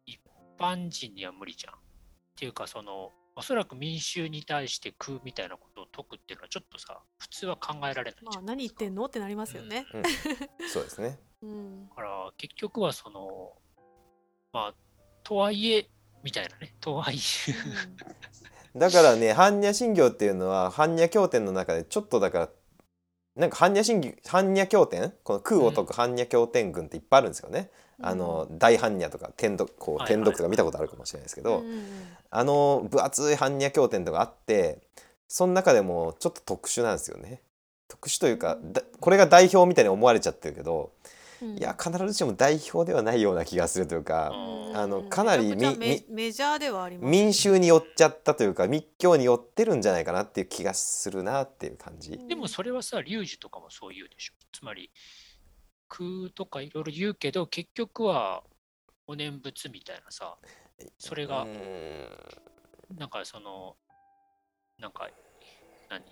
[0.05, 0.21] 一
[0.59, 1.75] 般人には無理じゃん。
[1.75, 1.77] っ
[2.37, 8.21] ていうか、その、おそらく民衆に対して空みたいなことを解くっていうのはちょっとさ、普通は考えられない。
[8.23, 9.87] まあ何言ってんのってなりますよね、
[10.71, 11.19] そうですね。
[11.41, 11.89] うん。
[11.89, 13.55] だから結局はその
[14.53, 14.75] まあ
[15.23, 15.89] とはいえ
[16.23, 16.75] みたいなね。
[16.83, 18.79] とはいえ。
[18.79, 22.49] だからね般若心経っていうのは般若経典の中でちょっとだから
[23.37, 25.15] なんか般若心経般若経典？
[25.25, 27.71] この空を解く般若経典群っていっぱいあるんですよね、
[28.03, 31.63] あの大般若とか天読こう天読とか見たことあるかもしれないですけど、
[32.31, 34.79] あの分厚い般若経典とかあって
[35.29, 37.43] その中でもちょっと特殊なんですよね。
[37.89, 40.93] 特殊というかだこれが代表みたいに思われちゃってるけど
[41.43, 41.59] うん。
[41.59, 44.77] いや必ずしも代表ではないような気がするというかうん。
[44.77, 52.19] あのかなりメジャーではあります民衆に寄っちゃったというか密教に寄ってるんじゃないかなっていう気がするなっていう感じ。
[52.29, 54.35] でもそれはさ龍樹とかもそう言うでしょ。
[54.53, 54.91] つまり
[55.91, 58.43] 空とかいろいろ言うけど結局は
[59.07, 60.37] お念仏みたいなさ
[60.99, 61.47] それが
[62.97, 63.77] なんかその
[64.79, 65.11] なんか
[65.91, 66.03] 何？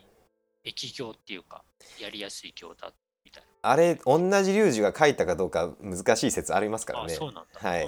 [0.65, 1.63] 疫行っていうか
[1.99, 2.93] やりやすい行だ
[3.25, 7.15] みたいあれ同じ龍樹が書いたかどうか難しい説ありますかな、らね。
[7.15, 7.69] あそうなんだ。
[7.69, 7.87] はい。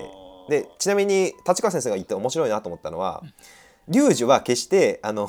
[0.48, 3.22] でちなみに立川先生が言って面白いなと思ったのは
[3.88, 5.28] 龍樹は決してあの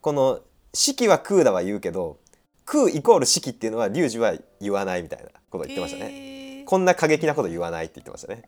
[0.00, 0.40] この
[0.72, 2.18] 「式は空だ」は言うけど
[2.64, 6.10] 空イコール式っていうのは龍樹は言わないみたいなことを言ってましたね。
[6.60, 8.42] ねこんな過激なこと言わないって言ってましたね。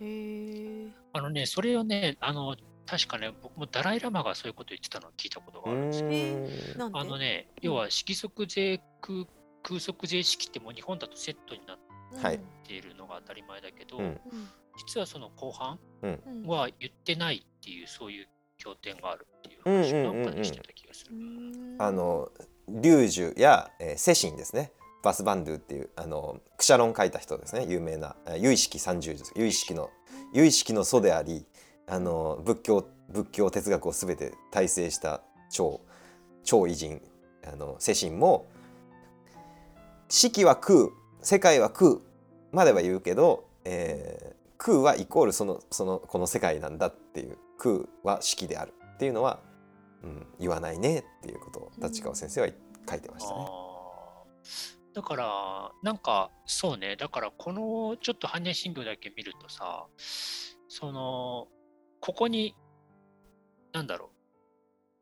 [0.00, 0.90] へー。
[1.12, 2.56] あのねそれをねあの
[2.86, 6.10] 確かね僕もダライ・ラマがそういうこと言ってたのを聞いたことうがあるんですよ。
[6.10, 6.78] ーん。
[6.78, 6.98] なんで？
[6.98, 9.24] あのね、要は色即税空
[9.62, 11.78] 空即税式ってもう日本だとセットになっ
[12.22, 12.40] はい。
[12.66, 14.04] ているのが当たり前だけど、うん。
[14.04, 14.20] うん
[14.78, 16.46] 実はその後半うん。
[16.46, 18.28] は言ってないっていうそういう
[18.58, 21.16] 経典があるっていううん話をなんかでしてた気がする。
[21.16, 21.76] うん。
[21.78, 22.30] あの
[22.68, 24.70] 龍樹や、えー、セシンですね
[25.08, 29.88] バスバンドゥっていうあのクシャロン書いた人ですね有名な由意識三十です由意識の
[30.34, 31.46] 由意識の祖であり
[31.86, 35.80] あの仏教仏教哲学をすべて大成した超
[36.44, 37.00] 超偉人
[37.50, 38.50] あのセシンも
[40.10, 40.90] 四季は空
[41.22, 42.00] 世界は空
[42.52, 49.38] までは言うけど、えー空はイコールそのそのこの世界なんだっていう空は四季であるっていうのは、
[50.02, 52.48] うん、言わないねっていうことを立川先生は
[52.90, 53.68] 書いてましたね。
[54.98, 59.86] だから、なんかそうね、だからこのちょっと般若心経だけ見るとさ、
[60.68, 61.46] その、
[62.00, 62.56] ここに、
[63.72, 64.08] なんだろう、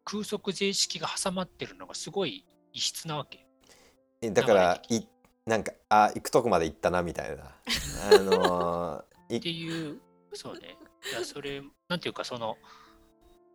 [0.05, 2.45] 空即税式が挟まってるのがすごい
[2.75, 3.47] 異質なわけ。
[4.21, 5.01] えだからい
[5.47, 7.45] なんかあ行くとこまで行ったなみたいな。
[8.13, 9.99] あのー いっていう、
[10.35, 10.77] そうね。
[11.11, 12.59] いや、それ、なんていうか、その、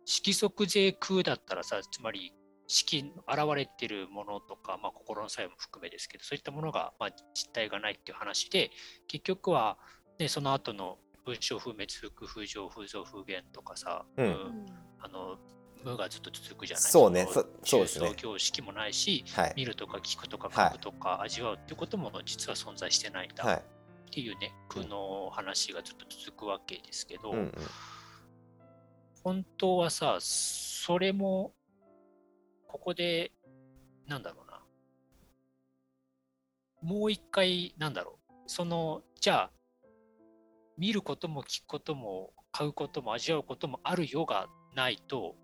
[0.04, 2.34] 色即税空だったらさ、つまり、
[2.66, 8.70] 式現れてるものとか、まあ、心の作用も含めですけど、そういったものが、まあ、実体がないっていう話で、
[9.08, 9.78] 結局は、
[10.18, 14.26] ね、その後の文章風滅風風上風増風減とかさ、うん。
[14.26, 14.66] うん
[15.04, 15.36] あの
[15.84, 18.06] 無がずっと続くじゃないそうねのそそうですね。
[18.06, 19.52] 重層形式もないし、はい。
[19.56, 23.44] 見るとか聞くとかはい書くとか味わうっていうことも実は存在してないんだ。
[23.44, 23.56] はい。
[23.56, 23.60] っ
[24.14, 27.52] ていうね、空の話がずっと続くわけですけど、うんうん。
[29.24, 31.54] 本当はさ、それも、
[32.72, 33.30] ここで、
[34.08, 34.62] なんだろうな、
[36.80, 39.50] もう一回、なんだろう、その、じゃあ、
[40.78, 45.36] 見ることも聞くことも買うことも味わうこともあるよがないと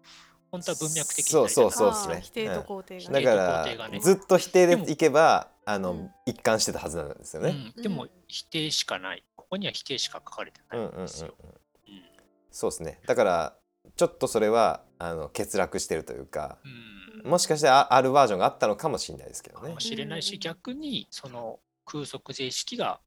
[0.51, 3.13] 本当は文脈的にそうそうそうあーっすね否定と肯定が。
[3.13, 3.21] だね。
[3.21, 3.95] か否定と肯定がね。
[3.99, 6.11] らずっと否定でいけばあの、うん。
[6.25, 7.51] 一貫してたはずなんですよね。
[7.77, 9.25] うん、でもうん否定しかない。
[9.37, 11.07] ここには否定しか書かれてないうんうんうんうんん。
[11.07, 11.35] ですよ。
[11.45, 11.55] うん。
[12.51, 13.01] そうですね。
[13.07, 13.55] だから
[13.97, 19.81] ちょっとそれはあの欠落してるというかうんもしかしてああるバージョンがあったのかもしれないですけどねかも。
[19.81, 23.01] しれないし、うん逆にその空則税式が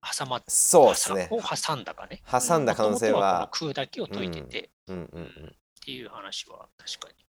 [0.00, 2.22] 挟まっそうですねを挟んだかね。
[2.30, 7.24] 挟んだ可能性は空だけを解いてて、うんうんうんっていう話は確かに。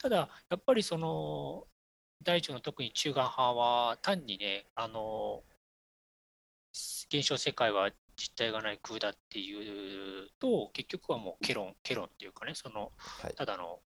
[0.00, 1.68] ただ、やっぱりその、
[2.24, 5.44] 第一の特に中間派は、単にね、あの、
[7.06, 13.82] 現象世界は実体がない空だっていうと、結局はもうケロン、ケロンっていうかね、その、はいただの、お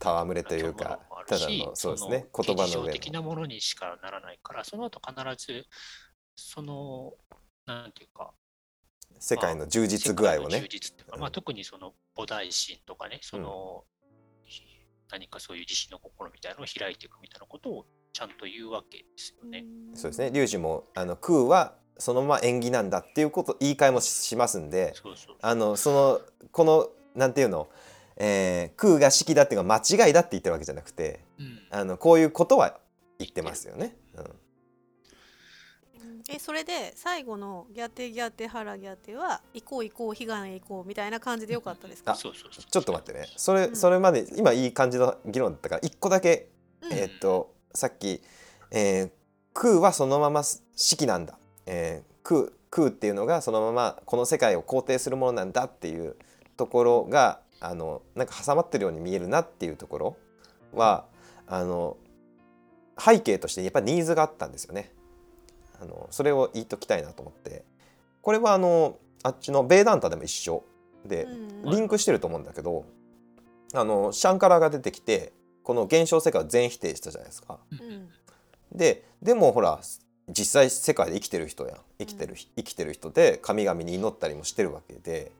[0.00, 2.92] 戯れというかただのそうですね言葉の上の。
[2.92, 5.66] 的なものにしかならないから、その後必ず、
[6.36, 7.12] その、
[7.66, 8.32] なんていうか、
[9.18, 10.66] 世界の充実具合をね。
[10.70, 11.20] 実っていうか、うん。
[11.20, 13.84] まあ、特にその菩提心とかね、その、
[15.10, 19.64] 何かそういう自信の心みたいなのを開いていくみたいなことをちゃんと言うわけですよね。
[19.94, 20.30] そうですね。
[20.30, 26.20] 龍樹もあの空はそのまま縁起なんだっていうこと言い換えもししますんでそあのその
[26.52, 27.68] このなんていうの、
[28.18, 31.58] えー空が式だっていうのが間違いだって言ってるわけじゃなくてうん。
[31.70, 32.78] あのこういうことは
[33.18, 33.96] 言ってますよね。
[34.16, 34.24] うん。
[36.30, 42.14] えそれで最後のギャテギャテハラギャテは行こう行こう悲願へ行こうみたいな感じでよかったですか？
[42.16, 43.26] そうそうそうちょっと待ってね。
[43.36, 43.76] それうん。
[43.76, 46.50] それまで今いい感じの議論だったから一個だけ
[46.82, 46.92] うん。
[46.92, 48.20] えーっとさっき、
[48.70, 49.10] えー
[49.54, 50.42] 空はそのまま
[50.76, 56.16] 式なんだ、えー空空っていうのがそのままこの世界を肯定するものなんだっていう
[56.56, 60.16] ところがあのなんか挟まってるように見えるなっていうところ
[60.72, 61.06] は
[61.46, 61.96] あの
[62.98, 64.92] 背景としてやっぱりニーズがあったんですよね。
[65.80, 67.64] あのそれを言いときたいなと思って。
[68.20, 70.64] これはあのあっちのベーダンタでも一緒
[71.06, 72.84] で、うんリンクしてると思うんだけど
[73.74, 75.32] あのシャンカラが出てきて
[75.62, 77.58] この現象世界を全否定したじゃないですか。
[77.72, 78.08] うん。
[78.72, 79.80] ででもほら
[80.28, 81.76] 実際世界で生きてる人やん。
[81.98, 85.32] 生きてる、生きてる人で神々に祈ったりもしてるわけで、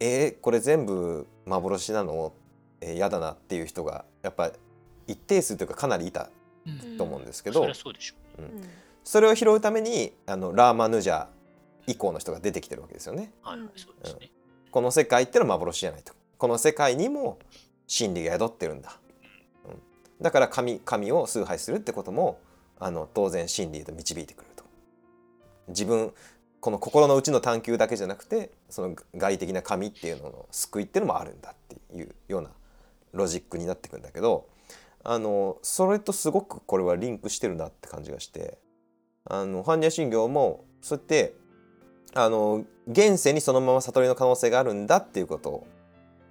[0.00, 2.32] えーこれ全部幻なの？
[2.80, 4.52] えー嫌だなっていう人がやっぱ
[5.06, 6.30] 一定数というかかなりいた
[6.66, 6.96] うん。
[6.98, 7.72] と思うんですけそど、うん。
[9.04, 11.26] それを拾うためにあのラーマヌジャ
[11.86, 13.32] 以降の人が出てきてるわけですよね。
[13.44, 13.48] う。
[13.48, 14.30] はいうん、そうですね。
[14.70, 16.12] この世界ってのは幻じゃないと。
[16.36, 17.38] この世界にも
[17.86, 19.00] 真理が宿ってるんだ、
[19.64, 22.38] うん、だから神神を崇拝するってことも
[22.78, 24.64] あの当然真理へと導いてくると。
[25.68, 26.12] 自分
[26.60, 32.50] この心の内の探求だけじゃなくてその外的な神っていうのの救いっていうのもあるんだっていうような
[33.12, 34.48] ロジックになってくんだけど
[35.04, 38.58] あのそれとすごくこれはリンクしてるなって感じがして
[39.24, 41.34] あの般若心経もそうやって
[42.14, 45.66] あの現世にそのまま悟りの可能性があるんだっていうことを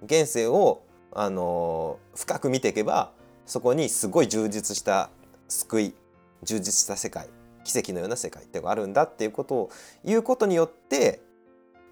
[0.04, 3.12] 現世をあの深く見ていけば
[3.46, 5.10] そこにすごい充実した
[5.48, 5.94] 救い
[6.42, 7.28] 充実した世界
[7.68, 9.70] 奇跡のような世界っていうのがあるんだっていうことを
[10.02, 11.20] 言うことによって、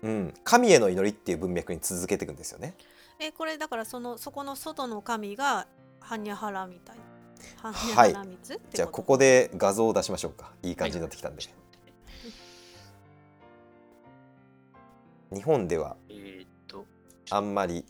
[0.03, 2.75] うん、神への祈りっていう文脈に続けていくんですよね。
[3.19, 5.67] えこれだからそのそこの外の神が
[6.01, 7.03] ハニャハラみたいな。
[7.57, 10.51] ハニャはいハラミツってじゃあここで画像を出しましょうか。
[10.63, 11.43] いい感じになってきたんで、
[15.35, 16.87] 日本ではえーっと、
[17.31, 17.85] あんまり、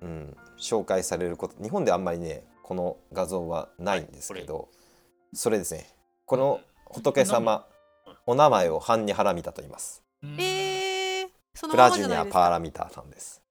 [0.00, 4.68] うん、紹介されること日本であんまりねこの画像はないんですけど、
[5.34, 5.86] それですね。
[6.24, 6.60] この
[6.90, 7.66] 仏様
[8.26, 10.02] お名前をハンニハラミタと言います。
[10.22, 10.40] うん。
[10.40, 12.50] えー、そのプラジュニアパー。
[12.50, 13.42] ラミタさんです、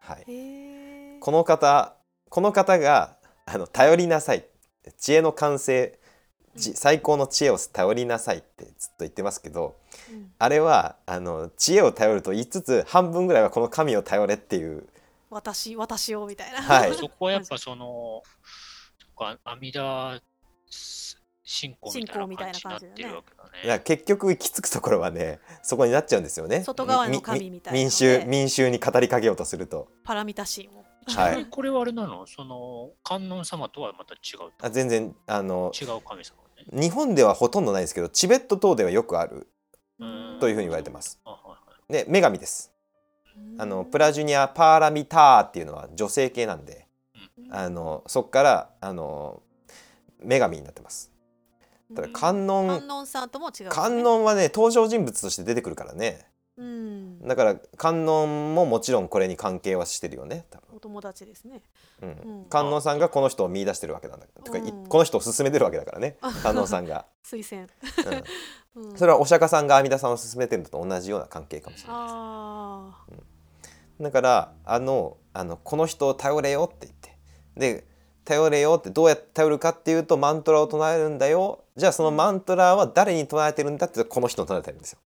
[0.00, 1.18] はい、へー。
[1.20, 1.94] この方
[2.28, 3.16] この方が
[3.46, 4.44] あの頼りなさい。
[4.96, 5.98] 知恵の完成
[6.56, 9.76] ち最高の知恵を頼りなさいってずっと言ってますけど
[10.10, 10.32] うん。
[10.38, 14.88] あれはあの知恵を頼ると言いつつ半分ぐらいはこの神を頼れっていう。
[15.30, 16.62] 私私をみたいな。
[16.62, 16.94] はい。
[16.94, 18.22] そこはやっぱその、
[19.44, 20.20] 阿弥陀
[21.50, 23.50] 信仰みたいな感じになってるわけだね。
[23.64, 26.62] いや結局行き着くところはねそこになっちゃうんですよね。
[26.62, 29.88] 外側の神みたいな民衆民衆に語りかけようとすると。
[30.04, 30.84] パラミタ神を。
[31.06, 32.26] はいこれはあれなの？
[32.26, 36.36] その観音様とはまた違うあ全然あの違う神様
[36.70, 36.82] ね。
[36.82, 39.48] 日本ではほとんどないですけどチベット等ではよくある
[39.98, 40.36] うん。
[40.38, 41.18] というふうに言われてます。
[41.88, 42.72] で女神です。
[43.58, 46.86] あのプラジュニア・パーラミターっていうのは女性系なんで
[47.50, 49.42] あのそこからあの
[50.22, 51.10] 女神になってます
[51.94, 56.26] ただ観音観音さんとも違う、観音はね登場人物として出てくるからね。
[56.58, 57.20] うん。
[57.26, 60.76] だから観音ももちろんこれに関係はしてるよね多分。
[60.76, 61.62] お友達ですね。
[62.02, 62.08] うん。
[62.08, 62.12] う
[62.42, 62.44] ん。
[62.46, 64.86] 観音さんがこの人を見出してるわけなんだてかいうん。
[64.86, 66.18] この人を勧めてるわけだからね。
[66.42, 67.68] 観音さんが、 推薦、
[68.76, 68.98] うん、うん。
[68.98, 77.18] それはお釈迦さんが阿弥陀さんを勧めてるのと同じような関係かもしれないああだからあのあのこの人を頼れよって言って。
[77.56, 77.86] で
[78.28, 81.64] 頼れよってどうやって頼るかっていうとマントラを唱えるんだよ。
[81.76, 84.98] じゃあそのマントラは誰に唱えてるんだってこの人に唱えてるんですよ。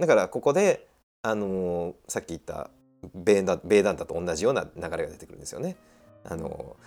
[0.00, 0.88] だからここで、
[1.22, 2.68] あのーさっき言った
[3.14, 5.76] ベーダベーダンタと同じような流れが出てくるんですよね。
[6.24, 6.86] あのー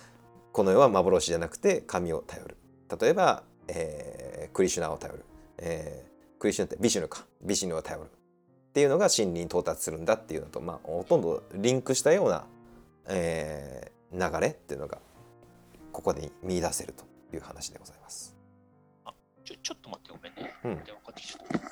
[0.52, 2.58] この世は幻じゃなくて神を頼る。
[3.00, 5.24] 例えば、えークリシュナを頼る、
[5.56, 7.24] えークリシュナってビシュヌか。
[7.40, 8.04] ビシュヌを頼る。
[8.04, 12.44] っていうのが真理に到達するんだっていうのと、まあ、ほとんどリンクしたような、
[13.08, 14.98] えー流れっていうのが
[15.92, 17.04] ここで見出せると
[17.34, 18.36] いう話でございます。
[19.44, 20.54] ちょちょっと待って、ごめんね。
[20.64, 21.70] うん電話かかってきちゃった。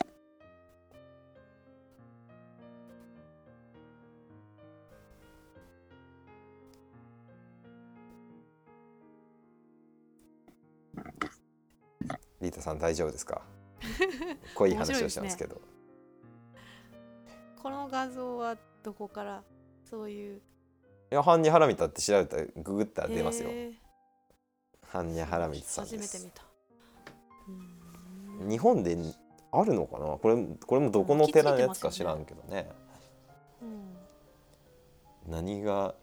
[12.41, 13.43] リータさん大丈夫ですか？
[14.55, 15.61] 濃い話をしてますけど。
[17.61, 19.43] この画像はどこから
[19.91, 20.41] そういう
[21.11, 23.49] いやハンニャハラミタって調べたらググったら出ますよ。
[24.87, 25.97] ハンニャハラミタさんです。
[25.97, 26.31] 初めて見。
[26.33, 26.43] た。
[28.51, 28.97] 日本で
[29.51, 30.05] あるのかな？
[30.19, 30.37] これ
[30.67, 32.69] これもどこの寺のやつか知らんけどね。
[33.63, 35.33] うん。
[35.33, 35.95] 何が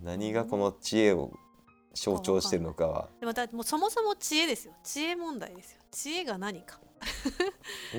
[0.00, 1.32] 何がこの知恵を
[1.92, 3.08] 象徴してるのかは。
[3.18, 4.74] でもだもうそもそも知恵ですよ。
[4.84, 5.80] 知恵問題ですよ。
[5.90, 6.78] 知恵が何か。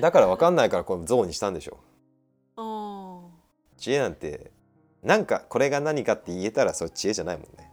[0.00, 1.78] だから分かんないからこれ像にしたんでしょ。
[2.56, 3.30] うん。
[3.76, 4.50] 知恵なんて
[5.02, 7.70] なんかこれが何かって言えたらそれ知恵じゃないもんね。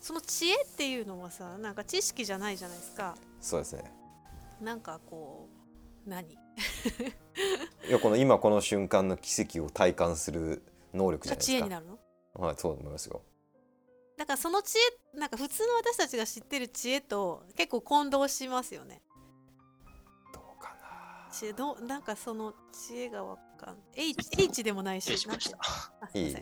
[0.00, 3.14] その知恵っていうのはさなんか知識じゃないじゃないですか。
[3.40, 3.92] そうですね。
[4.60, 5.48] なんかこ
[6.06, 6.32] う何？
[7.88, 10.62] いやこの今この瞬間の奇跡を体感する
[10.94, 11.52] 能力じゃないですか。
[11.52, 11.98] 知恵になるの？
[12.34, 13.22] はいそう思いますよ。
[14.16, 14.76] だからその知
[15.14, 19.02] 恵なんか普通の私たちが知ってる知恵と結構混同しますよね。
[20.32, 21.28] どうかな。
[21.32, 25.58] 知恵どうなんかその知恵がわかん H, H でもないししました。
[26.14, 26.36] いいい。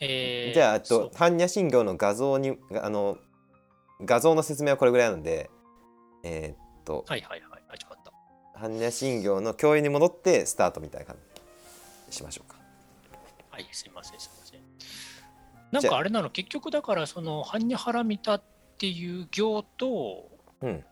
[0.00, 3.18] えーじゃあと般若心経の画像にあの
[4.04, 5.50] 画像の説明はこれぐらいなので
[6.22, 8.12] えーっとはいはいはい、始まった。
[8.60, 11.16] 般若心経の教員に戻ってスタートみたいな感
[12.08, 12.56] じしましょうか。
[13.50, 14.60] はい、すいません、すいません。
[15.70, 18.42] なんかあれなの、結局だから、その、ハンニャハラミタっ
[18.78, 20.28] ていう行と、
[20.60, 20.84] うん。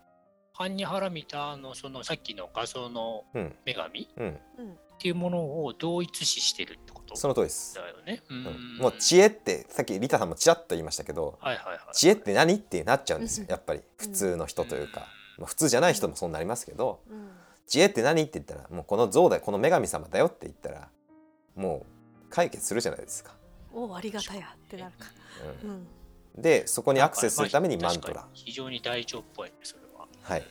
[0.53, 3.57] ハンニャハラミタのそのさっきの画像のうん。
[3.67, 4.41] 女神っうん。
[4.59, 4.79] うん。
[4.99, 7.21] ていうものを同一視してるってこと。
[7.21, 8.23] その通りです、だよね。
[8.29, 8.41] ううん。
[8.43, 11.79] んもう知恵ってさっきリタさんもちらっと言いましたけどはいはいはい。
[11.93, 13.51] 知恵って何ってなっちゃうんですようん。
[13.51, 13.81] やっぱり。
[13.97, 15.07] 普通の人というか、
[15.39, 17.31] まあ、普通じゃない人もそうなりますけどうん。
[17.67, 20.89] 知恵って何って言ったらもうこの像だよこの女神様だよって言ったら
[21.55, 21.87] も
[22.29, 23.35] う解決するじゃないですか、
[23.75, 25.07] おありがたやってなるか。
[25.63, 25.73] ううん。
[25.75, 25.87] ん、
[26.37, 28.27] でそこにアクセスするためにマントラ。
[28.33, 30.07] 非常に大乗っぽいね、それは。
[30.23, 30.43] はい。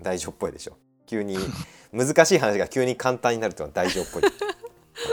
[0.00, 0.76] 大丈夫っぽいでしょ。
[1.06, 1.38] 急に
[1.92, 4.22] 難しい話が急に簡単になるというのは大丈夫っぽい、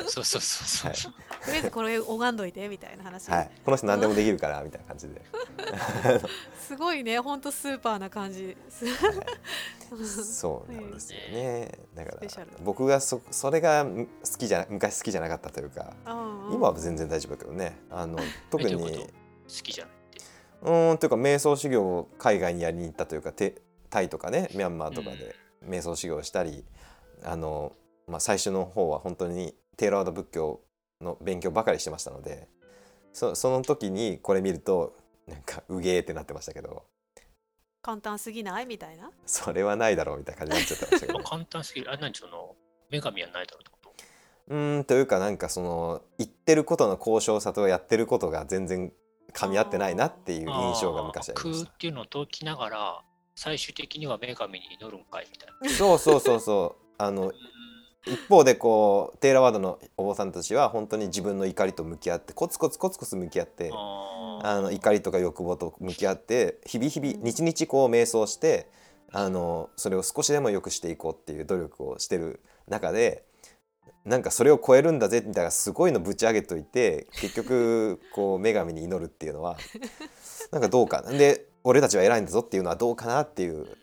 [0.08, 0.92] そうそうそうそう。
[0.92, 1.00] はい。
[1.46, 5.22] とりあえずこれ拝んどいてみたいな話、はい、この人何でもできるからみたいな感じで、
[6.60, 7.20] すごいね。
[7.20, 8.56] ほんとスーパーな感じ。
[10.24, 11.80] そうなんですよね。
[11.94, 17.78] だから僕がそそれがむ好きじゃ昔好きじゃなかったというかうんうん今は全然大丈夫だけどね。
[17.90, 18.18] あの
[18.50, 18.90] 特に好
[19.48, 20.22] きじゃないって。
[20.64, 25.36] うーんというか瞑想修行を海外にやりに行ったというかてタイとかねミャンマーとかで
[25.68, 26.66] 瞑想修行をしたり、
[27.24, 27.74] あの、
[28.08, 30.62] まあ、最初の方は本当にテーラワード仏教
[31.02, 32.48] の勉強ばかりしてましたので
[33.12, 34.96] そその時にこれ見ると
[35.28, 36.84] なんかうげーってなってましたけど
[37.82, 38.66] 簡単すぎない？
[38.66, 39.12] みたいな？
[39.26, 41.92] それはないだろうみたいな感じになっちゃってましたけど、簡単すぎる。
[41.92, 42.56] あ、何その、
[42.90, 43.94] 女神はないだろうってこと
[44.48, 48.94] うーんというかなんかその言ってることの高尚さとやってることが全然
[49.34, 53.02] 噛み合ってないなっていう印象が昔ありまし空っていうのを解きながら、
[53.36, 55.70] 最終的には女神に祈るんかいみたいな。
[55.70, 55.76] た。
[55.76, 57.34] そうそうそうそうあの
[58.06, 68.70] 一方でこうテーラワードのお坊さんたちは本当に自分の怒りと向き合ってコツコツコツコツ向き合ってああの怒りとか欲望と向き合って日々日々日々こう瞑想して
[69.12, 73.24] あのそれを少しでも良くしていこうっていう努力をしてる中で
[74.06, 79.56] なんかそれを超えるんだぜみたいなすごいのぶち上げといて結局こう女神に祈るっていうのは
[80.52, 83.78] なんかどうかなで俺たちは偉いんだぞっていうのはどうかなっていう、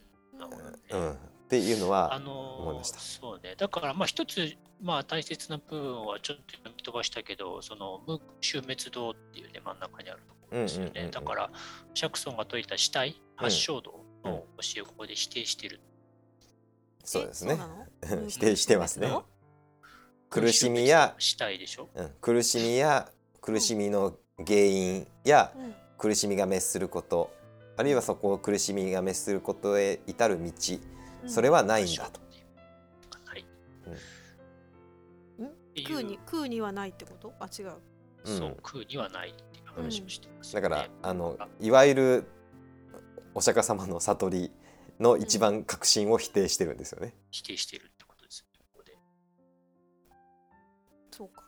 [0.90, 1.16] うん、
[1.50, 3.00] っていうのはあのー思いました。
[3.00, 3.56] そうね。
[3.56, 10.90] だから、まあ、一つ、まあ、大切な部分はちょっと読み飛ばしたけど、その、無臭滅道っていうね、真ん中にあるところですよね。
[10.90, 11.10] うんうんうんうん。
[11.10, 11.50] だから、
[11.94, 15.80] シャクソンが説いた死体、発祥道の教えをここで否定してる。
[17.02, 17.58] そうですね。
[18.28, 19.10] 否定してますね。
[20.28, 21.88] 苦しみや、したいでしょ？
[21.96, 25.52] うん、苦しみや苦しみの原因や
[25.98, 27.32] 苦しみが滅すること
[27.76, 30.50] あるいはそこを苦しみが滅することへ至る道うん
[31.26, 32.20] それはないんだと。
[35.84, 36.18] 空に。
[36.26, 37.32] 空にはないってこと？
[37.40, 37.72] あ違う。
[38.24, 38.38] うん。
[38.38, 42.24] そう、空にはないっていう話をしてますよね、だからあのいわゆる
[43.34, 44.52] お釈迦様の悟り
[44.98, 47.14] の一番核心を否定してるんですよね。
[47.30, 48.98] 否定してるってことですよね、ここで。
[51.10, 51.42] そうか。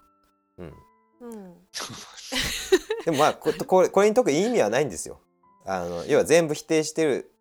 [0.58, 0.74] うん、
[1.20, 1.54] うん。
[3.04, 5.20] でもまあここれこれに特に意味はないんですよ。
[5.64, 7.31] あの要は全部否定してる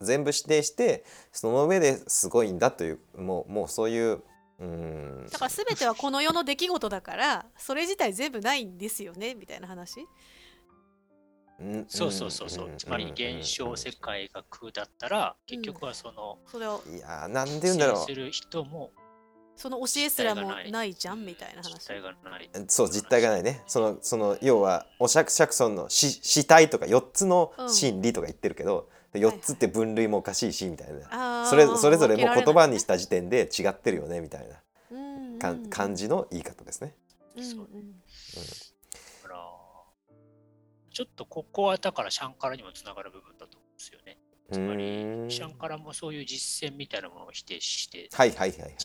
[0.00, 4.22] 全部否定してその上ですごいんだというもうもうそういう
[4.58, 5.26] うん。
[5.30, 10.06] だから全てはこの世の出来事だからそれ自体全部ないんですよねみたいな話？
[11.60, 12.68] うんそうそうそうそう。
[12.70, 18.90] んつまり現象世界が空だったら、結局はその、それをいやーなんで言うんだろ支援する人も
[19.56, 20.94] その教えすらもない。
[20.94, 22.50] じゃんみたいな実話体がない。
[22.52, 23.62] うそう実体がないね。
[23.66, 34.62] そのその要はお釈釈尊の死死体とか4つの真理とか言ってるけど、で4つって分類もおかしいしみたいな、それそれぞれもう言葉に分した時点で違ってるよねみたいな。
[35.70, 36.94] 感じの言い方ですね。
[37.34, 37.48] うんうん。
[37.52, 37.58] だ
[39.22, 39.36] から、
[40.92, 44.18] ちょっとここはだからシャンカラにもつながる部分だと思うんですよね。
[44.52, 45.28] つまうーん。
[45.28, 48.76] り、シャンカラもそういう実践みたいなものを否定して、はいはいはいはい。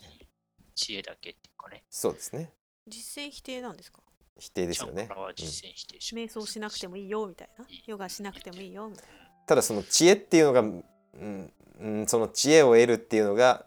[0.75, 1.83] 知恵だけっていうかね。
[1.89, 2.53] そうですね。
[2.87, 4.01] 実践否定なんですか？
[4.39, 4.93] 否定ですよね。
[4.93, 7.65] シャンカラは実践否定し瞑想しなくてもいいよみたいな。
[7.85, 9.05] ヨガしなくてもいいよみたい
[9.45, 13.65] ただその知恵っていうのが、うんうん、その知恵を得るっていうのが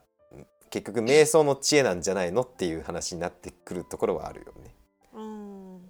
[0.70, 4.74] 結局瞑想の知恵なんじゃないのっていう話になってくるところはあるよね。
[5.12, 5.80] なうんうん、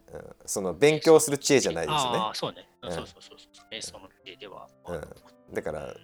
[0.47, 2.69] その勉強する知恵じゃないですよねああ、そうね。
[2.83, 3.75] うんそうそうそうそう。
[3.75, 4.69] 瞑想の知恵では。
[4.87, 5.01] うん
[5.53, 5.95] だから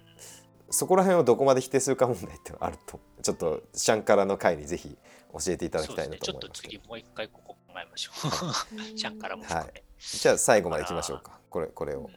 [0.71, 4.97] そこら辺をどこまで否定するか問題ってあるとちょっとシャンカラの回にぜひ
[5.31, 6.39] 教えていただきたいなとそうですね。
[6.39, 8.97] ちょっと思いますけど次もう一回ここ考えましょう。
[8.97, 9.83] シャンカラも含め。
[9.99, 12.09] じゃあ最後までいきましょうかこれこれを。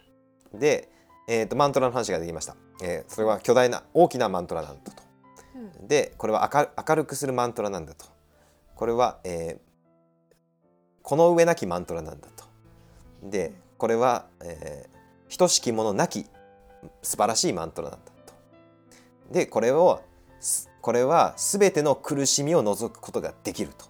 [0.55, 0.89] で、
[1.31, 5.03] えー、とマントラの話ができました、えーそれは巨大な大きなマントラなんだと。
[5.55, 8.07] うんでこれは明る明るくするマントラなんだと。
[8.75, 9.69] これは、えー
[11.03, 12.45] この上なきマントラなんだと。
[13.23, 16.27] でこれは、えー、等しきものなき
[17.01, 18.35] 素晴らしいマントラなんだと。
[19.33, 20.03] でこれを
[20.39, 23.87] すこれは全ての苦しみを除くことができると。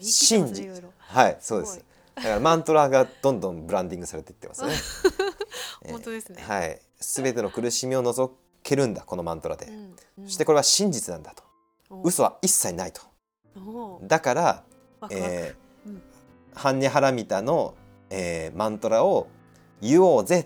[0.00, 1.84] 信じはいそうですす
[2.14, 4.72] だからマントラがどんどんブランディングされていってますね。
[5.82, 6.42] え ー本当ですね。
[6.42, 9.66] はい、全ての苦しみを除けるんだこのマントラで。
[9.66, 10.24] うんうん。
[10.26, 11.42] そしてこれは真実なんだと。
[11.90, 13.02] お嘘は一切ないと。
[13.56, 14.64] おだから、
[15.00, 15.26] ワクワク。
[15.26, 16.02] えーうん。
[16.54, 17.74] ハンニャハラミタの、
[18.10, 19.28] えーマントラを
[19.80, 20.44] 言おうぜっ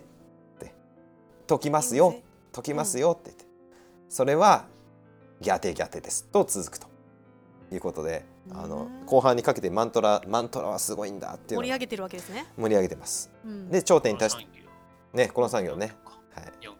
[0.59, 0.75] て。
[1.47, 2.15] 解きますよ。
[2.53, 3.45] 解きますよって言って、
[4.09, 4.67] それは
[5.41, 6.89] ギャテギャテですと続くと。
[7.71, 9.07] いうことであのうん。
[9.07, 12.47] 後半にかけてマントラマントラはすごいんだっていう盛り上げてるわけですね。
[12.57, 13.31] 盛り上げてます。
[13.45, 13.69] うん。
[13.69, 14.49] で頂点に達し
[15.13, 15.95] ねこの産業ね、
[16.61, 16.79] 業はい。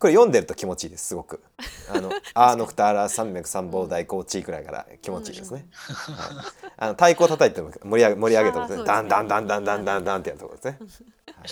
[0.00, 1.42] これ読んでると気持ちいいですすごく。
[1.92, 5.66] あのアーノクターラ三脈三宝大高地くらいから気持ちいいですね。
[5.82, 8.66] はい、あの太鼓を叩いても盛り上げ盛り上げたことね。
[8.66, 10.78] あーそうですねダンダンダンダンダンダンダンってやるところですね。
[11.36, 11.44] は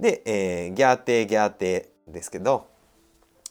[0.00, 2.66] い、で、えーギャーテーギャーテーですけど、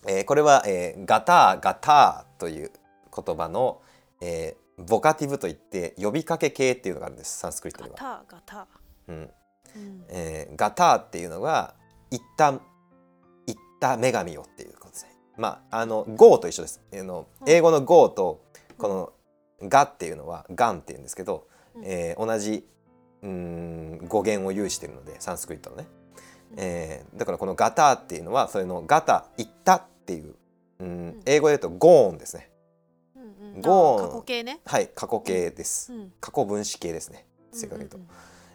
[0.08, 2.72] えーこれは、えーガターガターという
[3.16, 3.82] 言葉の、
[4.20, 8.24] えーボカティブといって呼びかけ形っていうのがあるんですサンスクリットガでは。
[8.30, 8.68] タガタ
[9.10, 9.30] うん
[9.76, 11.76] うんえーガターっていうのが
[12.12, 12.62] 一旦
[13.46, 15.16] 言った女神よっていうことですね。
[15.38, 16.82] まああの GO と一緒です。
[16.94, 18.44] あのうん英語の GO と
[18.78, 19.14] この
[19.68, 22.68] ガっていうのはガンっていうんですけど、うんえー同じ
[23.22, 25.88] うーん語源を有しているのでサンスクリットのね、
[26.58, 30.36] えーだからこのガターっていうのはそれのガタ言ったっていう
[30.80, 32.50] うん英語で言うとゴーンですね。
[33.16, 35.94] うんうんゴーンあ過去形ねはい過去形です。
[35.94, 37.26] うん過去分詞形ですね。
[37.52, 37.98] 正確に言うと。
[37.98, 38.08] うん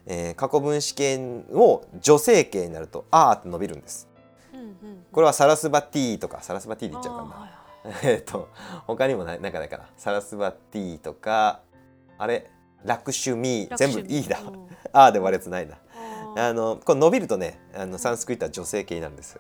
[0.07, 4.09] えー過去分詞形を女性形になると「あー」って伸びるんです。
[4.53, 8.01] うんうんうんこれはサラスバティとかサラスバティで言っちゃうかな。
[8.03, 8.49] えっと
[8.87, 11.61] 他にもないなんかないかなサラスバティとか
[12.19, 12.51] あれ？
[12.85, 14.41] ラクシュミー全部いいだ。
[14.41, 15.77] うんあーで割れつないな。
[16.37, 19.39] あのこれ伸びるとねあのサンスクリットは女性形になるんです。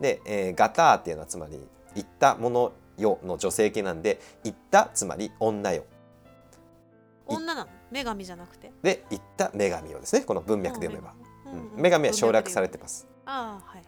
[0.00, 1.58] で、えーガターっていうのはつまり
[1.94, 5.84] 言ったものよの女性形なんで言ったつまり女よ。
[7.28, 7.66] 女なの？
[7.92, 8.72] 女神じゃなくて？
[8.82, 11.12] で言った女神よですねこの文脈で読めば。
[11.12, 13.06] うんうんうん女神は省略されてます。
[13.24, 13.82] ああはい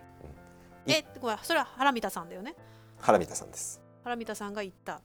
[0.86, 2.54] いえこれそれはハラミタさんだよね
[2.98, 3.82] ハラミタさんです。
[4.02, 5.02] ハラミタさんが言った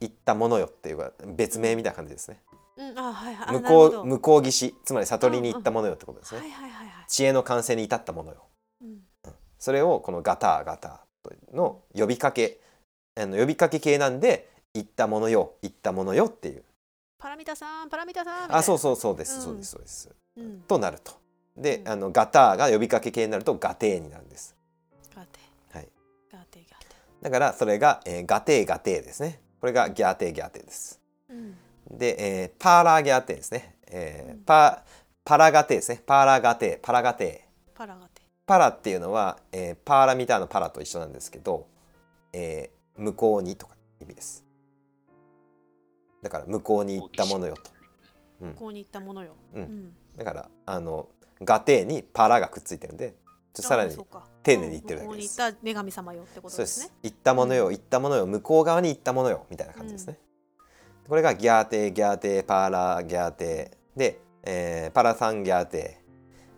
[0.00, 2.40] 言ったものよっていうか別名みたいな感じですね。
[2.78, 6.40] うんあはいはいあ向こう向こう岸つまり悟りに行ったものよってことですね。
[6.40, 8.46] はいはいはいはい知恵の完成に至ったものよ。
[8.82, 8.98] うん
[9.58, 12.60] それをこのガターガターの呼びかけ
[13.14, 16.64] あの呼びかけ形なんで言ったものよ言ったものよっていう
[17.22, 19.42] パラミタさんパラミタさんあそうそうそうです、うん。
[19.42, 20.10] そうですそうです。
[20.38, 20.60] うん。
[20.62, 21.12] となると。
[21.56, 21.88] で、うん。
[21.88, 24.56] あのガターが呼びかけ形になるとガテーになるんです。
[25.14, 25.38] ガテ。
[25.72, 25.88] はい。
[26.32, 26.86] ガテガテ。
[27.22, 29.40] だからそれが、えーガテーガテーですね。
[29.60, 31.00] これがギャーテーギャーテーです。
[31.30, 31.56] うん。
[31.92, 34.42] で、えーパーラーギャーテーですね、えーうん。
[34.42, 34.82] パ
[35.24, 36.02] パラガテーですね。
[36.04, 37.46] パーラガテーパラガテ。
[37.72, 38.22] ーパラガテ。
[38.44, 41.68] パラっていうのは、えーパーラミターのパラと一緒なんですけど、
[42.32, 44.41] えー向こうにとか意味です
[46.22, 47.70] だから向こうに行ったものよと。
[48.40, 49.34] ここに行ったものよ。
[49.54, 49.62] うん。
[49.62, 49.92] ん。
[50.16, 51.08] だからあの
[51.42, 53.14] ガテーにパラがくっついてるんで
[53.52, 53.96] ちょさらに
[54.42, 55.40] 丁寧に言ってるだけです。
[55.40, 56.92] 行った女神様よってことですす。
[57.02, 60.18] 行ったものよ行ったものよ向こう側に行ったものよみたいな感じですね、
[61.08, 63.98] これがギャーテーギャーテーパーラギャーテー。
[63.98, 65.98] で、えーパラサンギャーテ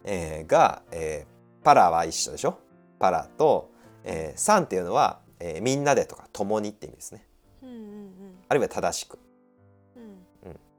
[0.05, 2.59] ー、えーが、えーパラは一緒でしょ？
[2.99, 3.71] パラと、
[4.05, 7.27] えーサンっていうのは、えーみんなでとか共にって意味ですね。
[7.63, 8.11] うんうん
[8.49, 9.25] あるいは正しく、うんうん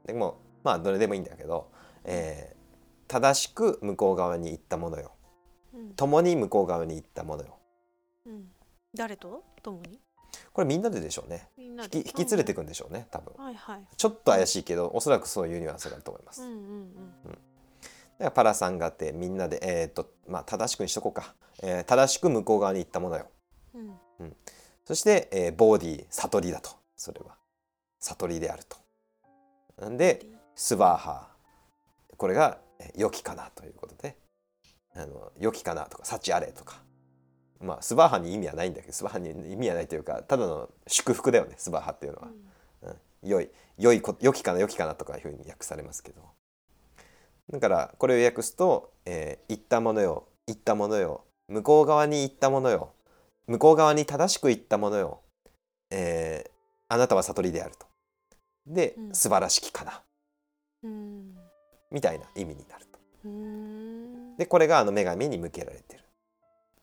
[0.06, 1.70] でもまあどれでもいいんだけど、
[2.04, 2.56] えー
[3.08, 5.12] 正しく向こう側に行ったものよ。
[5.72, 5.94] うん。
[5.94, 7.56] 共に向こう側に行ったものよ。
[8.26, 8.48] うん。
[8.92, 9.44] 誰と？
[9.62, 10.00] 共に？
[10.52, 11.48] これみんなででしょうね。
[11.56, 13.32] 引き引き連れていくんでしょうね多分。
[13.36, 13.86] はいはい。
[13.96, 16.94] ちょっと怪しいけどおそらくそういうニュアンスがあると思います、うんうん
[17.28, 17.34] だ
[18.18, 23.28] からパラさんがあってみんなでえっ、とまあ正しくにしとこうか、えー正しく向こう側に行ったものよ。
[23.74, 23.90] うん。
[24.18, 24.36] うん。
[24.84, 26.70] そして、えーボーディー悟りだと。
[26.96, 27.36] それは。
[28.00, 28.78] 悟りであると
[29.80, 32.16] なんでスバーハー。
[32.16, 34.16] これがえー良きかなということで。
[34.94, 36.82] あの良きかなとか幸あれとか。
[37.60, 42.28] まあスバーハに意味はないんだけどスバーハに意味はないというかただの祝福だよねスバーハっていうのは、
[42.82, 46.22] うん、良い良いこ良きかな良きかなとかいうふうに訳されますけど。
[47.50, 52.92] だからこれを訳すと、えー言ったものよ言ったものよ向こう側に行ったものよ
[53.46, 55.20] 向こう側に正しく言ったものよ、
[55.90, 56.50] えー
[56.88, 57.86] あなたは悟りであると
[58.66, 59.14] で、うん。
[59.14, 60.02] 素晴らしきかな。
[60.82, 61.34] うん。
[61.90, 62.98] みたいな意味になると。
[63.24, 64.36] うん。
[64.36, 66.04] でこれがあの女神に向けられてる。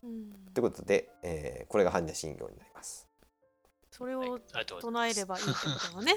[0.04, 0.32] うん。
[0.54, 3.08] ということで、えーこれが般若心経になります。
[3.94, 5.58] それを唱えればいいってこ
[5.92, 6.16] とだね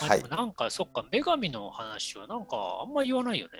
[0.00, 3.52] まあ はいなんか、そっか、女神の話はなんかあんま言わないよね。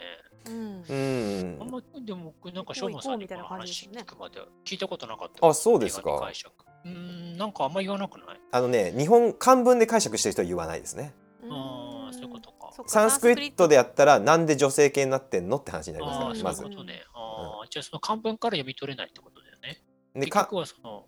[0.46, 0.80] うん。
[0.80, 1.62] うーん。
[1.62, 3.98] あんま、でも、なんか、しょうまさんにこのこう行こうみたいな感じですよね。
[3.98, 5.46] 話聞くまでは聞いたことなかった。
[5.46, 6.18] あそうですか。
[6.20, 8.40] 解釈うーん、なんかあんま言わなくない？
[8.50, 11.14] あのね日本漢文で解釈してる人は言わないですね。
[11.50, 12.72] ああ、そういうことか。
[12.86, 17.02] サンスクリットでやったらなんで女性系になってんのって話になりますああ、そうからまずいうことね。
[17.14, 19.82] ああ、じゃあその漢文から読み取れないってことだよね。
[20.14, 21.04] でか結局はその、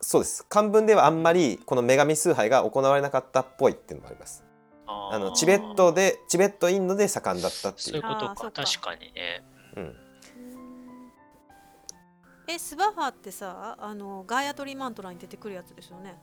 [0.00, 0.46] そうです。
[0.46, 4.44] 漢文ではあんまりこの女神崇拝が行われなかったっぽいっていうのもあります。
[4.86, 8.50] ああのチベットでチベットインドで盛んだったってそういいううことか。
[8.50, 9.42] 確かにね。
[9.76, 9.96] うん
[12.46, 16.18] えスバハってさあのガーヤトリマントラに出てくるやつですよね。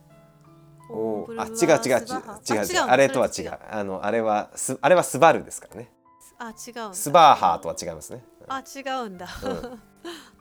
[0.90, 2.64] おーあ違う違う違う違う違う。
[2.64, 3.58] あ違うのあれとは違う。
[3.70, 5.92] あのあれはすあれはスバルですからね。
[6.38, 6.94] あ違うんだ。
[6.94, 8.24] スバーハーとは違いますね。
[8.48, 9.28] あ違うんだ、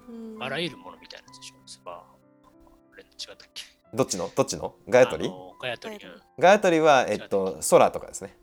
[0.10, 0.44] うん。
[0.44, 1.56] あらゆるものみたいなやつでしょ。
[1.68, 3.64] スパあれ違ったっけ？
[3.94, 4.30] どっちの？
[4.36, 4.76] どっちの？
[4.90, 6.00] ガヤトリガヤトリ。
[6.40, 8.36] ガヤトリはえっと空とかですね、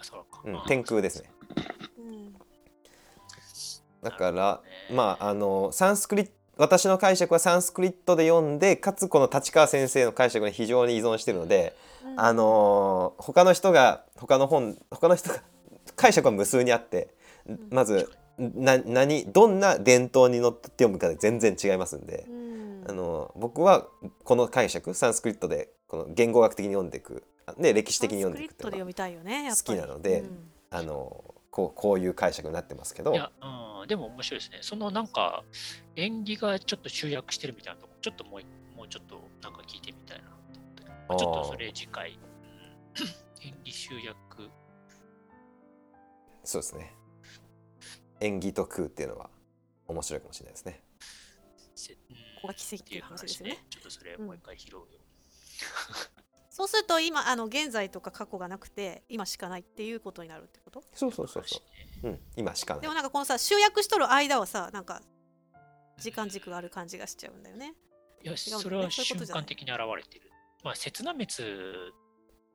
[0.00, 0.42] あ、そうか。
[0.44, 1.30] うんあ、天空ですね。
[1.98, 2.34] うん。
[4.02, 4.60] だから、
[4.92, 12.20] まああのサンスクリット私の解釈はサンスクリットで読んでかつこの立川先生の解釈に非常に依存してるので、うん。
[12.20, 15.40] あのー他の人が他の本他の人が
[15.94, 17.08] 解釈は無数にあって
[17.70, 22.84] まずな何どんな伝統にのって読むかで全然違いますんでう、ん。
[22.88, 23.86] あの僕は
[24.24, 27.22] この解釈サンスクリットでこの言語学的に読んでいく。
[27.58, 29.78] で歴史的に読んでいくっていうのはサンスクリットで読みたいよねやっぱり。
[29.78, 30.50] 好きなのでうん。
[30.70, 34.58] あのこうこういう解釈になってますけどいや、うん、でも面白いですね。
[34.60, 35.42] そのなんか、
[35.96, 40.84] 演技がちょっと集約してるみたいなとこ、ちょっともうもうちょっとなんか聞いてみたいなと思って。
[41.08, 42.18] まあちょっとそれ次回、うん
[43.42, 44.50] 演技集約、
[46.44, 46.94] そうですね
[48.20, 49.28] 縁起と空っていうのは
[49.88, 50.84] 面白いかもしれないですね。
[51.74, 53.64] せうんここが奇跡っていう話ですよね。
[53.68, 54.86] ちょっとそれもう一回拾うよ。
[56.58, 60.82] そうすると今あの現在とか過去がなくて今しかないっていうことになるってこと？
[60.92, 61.60] そうそうそうそ
[62.02, 62.08] う。
[62.08, 62.94] うん、今しかないでも。
[62.94, 65.00] なんかこのさ集約しとる間はさなんか
[65.98, 67.74] 時間軸がある感じがしちゃうんだよね。
[68.24, 70.32] いや、ねそれは瞬そういうことじゃない間的に現れてる。
[70.64, 71.28] まあ、刹那滅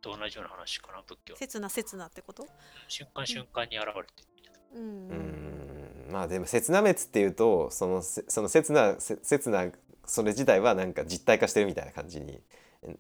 [0.02, 1.38] と同じような話かな、仏教。
[1.38, 2.46] 刹那刹那ってこと？
[2.90, 4.06] 瞬間瞬間に現れてる
[4.36, 4.60] みたいな。
[4.76, 9.72] うんうーんまあでも刹那滅っていうとそのせその刹那せ刹那
[10.06, 12.42] それ自体はなんか実体化してるみたいな感じに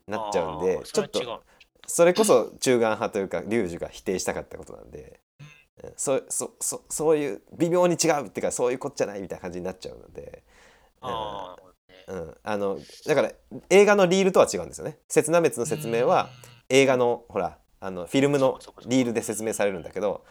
[0.07, 1.43] なっちゃうんでちょっと
[1.85, 5.19] それこそ中眼派というか龍樹が否定したかったことなんで
[5.83, 10.43] うんそそそそういう微妙に違うっていうかそういうことじゃないみたいな感じになっちゃうので、
[11.01, 11.09] うん。
[11.09, 11.55] あ
[12.07, 13.31] うん、あのだから
[13.69, 14.97] 映画のリールとは違うんですよね。
[15.07, 16.29] 刹那滅の説明は
[16.69, 20.25] 映画のほらあのフィルムのリールで説明されるんだけど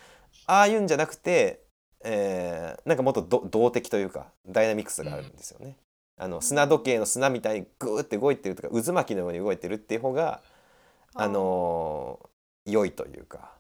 [0.46, 1.64] ああいうんじゃなくて、
[2.04, 5.76] えーなんかもっとど動的というかダイナミクスがあるんですよね。
[6.22, 10.40] あの砂時計の砂みたいにグーって動いてるとか渦巻きのように動いてるっていう方が
[11.14, 12.28] あのー
[12.64, 13.56] 良いというか、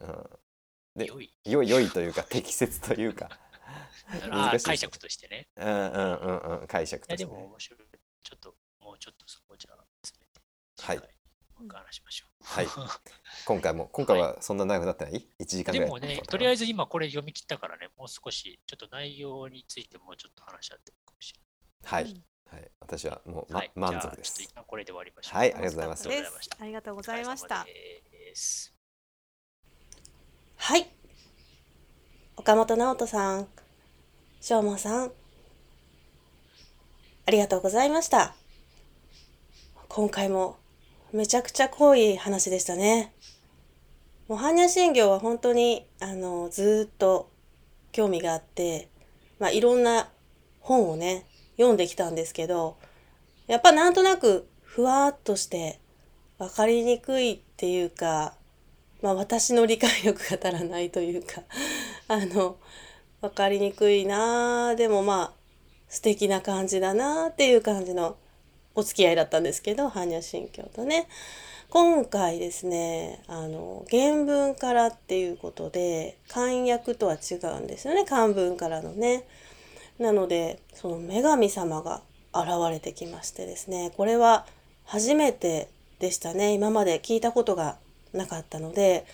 [0.00, 0.08] うん、
[0.94, 1.34] で良い。
[1.44, 3.30] 良い良いというか適切というか、
[4.30, 5.48] あ難しい解釈としてね。
[5.56, 7.30] うんうんうんうん解釈として、ね。
[7.30, 7.80] も面白い。
[8.22, 10.40] ちょっと、もうちょっとそこじゃあ詰めて、
[10.82, 11.18] はい
[11.68, 12.44] 話しましょう。
[12.44, 12.68] はい
[13.44, 20.92] 今回も今回はそんな長くなってない ?1 時間ぐらいでもね、とりあえずず今これ読み切ったからね、もう少し、ちょっと内容についてもうちょっと話し合って
[21.84, 23.52] はい、うんはい、私はもう。
[23.52, 24.52] まはい、満足です一。
[24.54, 25.38] 旦これで終わりましょう。
[25.38, 26.56] はいありがとうございますありがとうございました。
[26.60, 28.74] ありがとうございましたお疲れ様です
[30.56, 30.88] はい。
[32.36, 33.48] 岡本直人さん、
[34.40, 35.12] しょうもさん、
[37.26, 38.34] ありがとうございました。
[39.88, 40.56] 今回も
[41.12, 43.12] めちゃくちゃ濃い話でしたね。
[44.28, 47.30] もう般若心経は本当にあのずーっと
[47.92, 48.88] 興味があって、
[49.38, 50.10] まあ、いろんな
[50.60, 51.24] 本をね
[51.58, 52.76] 読んできたんですけど
[53.46, 55.80] やっぱなんとなくふわっとして
[56.38, 58.34] 分かりにくいっていうか
[59.02, 61.42] まあ私の理解力が足らないというか
[62.08, 62.56] あの
[63.20, 65.38] 分かりにくいなあでもまあ
[65.88, 68.16] 素敵な感じだなっていう感じの
[68.74, 71.08] お付き合いだったんですけど般若心経とね
[71.70, 79.24] 今回ですねあの原文からっていうことで漢訳とは違うんですよね漢文からのね。
[79.98, 82.02] なのでその女神様が
[82.34, 84.46] 現れてきましてですねこれは
[84.84, 85.68] 初めて
[85.98, 87.76] でしたね今まで聞いたことが
[88.12, 89.04] なかったので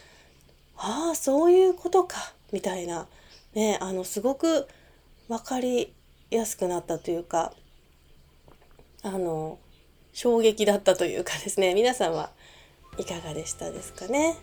[0.77, 2.17] ああそういうことか
[2.53, 3.07] みたいな
[3.55, 4.69] ねあのすごく
[5.29, 5.93] 分かり
[6.31, 7.53] やすくなったというか
[9.03, 9.59] あの
[10.13, 12.31] 衝撃だったというかですね皆さんは
[12.99, 14.37] いかがでしたですかね。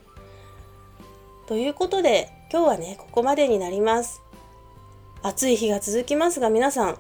[1.48, 4.22] ということで今日はねここまでになります。
[5.24, 6.98] 暑い日が続きますが皆さん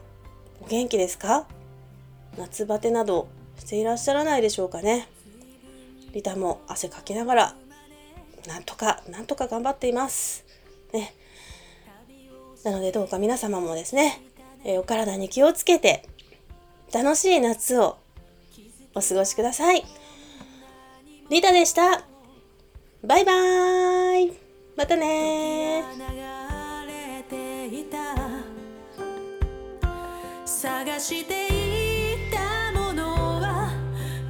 [0.62, 1.48] お元気ですか？
[2.38, 3.28] 夏バテなど
[3.58, 5.08] していらっしゃらないでしょうかね。
[6.14, 7.56] リタも汗かきながら
[8.48, 10.46] なんとかなんとか頑張っています。
[10.94, 11.16] ね。
[12.64, 14.22] なのでどうか皆様もですね、
[14.64, 16.08] えーお体に気をつけて
[16.94, 17.98] 楽しい夏を
[18.94, 19.84] お過ごしください。
[21.30, 22.04] リタでした。
[23.04, 24.34] バイバーイ。
[24.78, 26.31] またねー。
[27.92, 28.16] た。
[30.46, 33.70] 探していたものは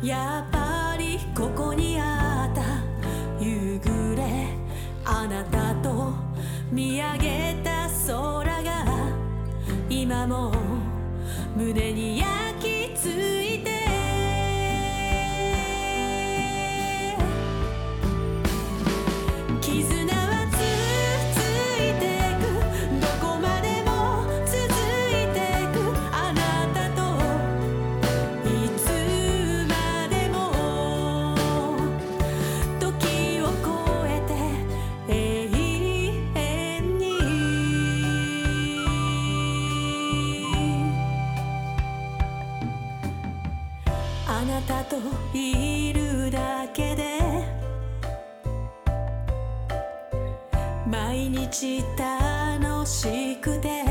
[0.03, 2.61] やっぱりここにあった。
[3.43, 4.49] 夕暮れ
[5.05, 6.13] あなたと
[6.71, 8.85] 見上げた空が
[9.89, 10.51] 今も
[11.55, 12.20] 胸に
[44.91, 44.97] と
[45.33, 47.17] いるだけで
[50.85, 53.85] 毎日楽しくて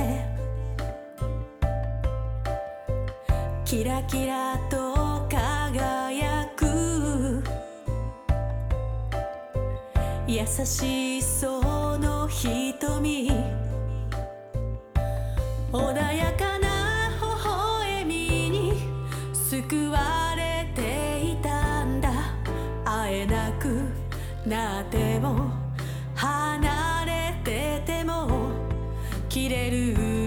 [3.64, 7.42] キラキラと輝く
[10.26, 13.30] 優しそうの瞳
[15.72, 16.49] 穏やか
[24.50, 25.52] なっても
[26.16, 28.50] 離れてても
[29.28, 30.19] 切れる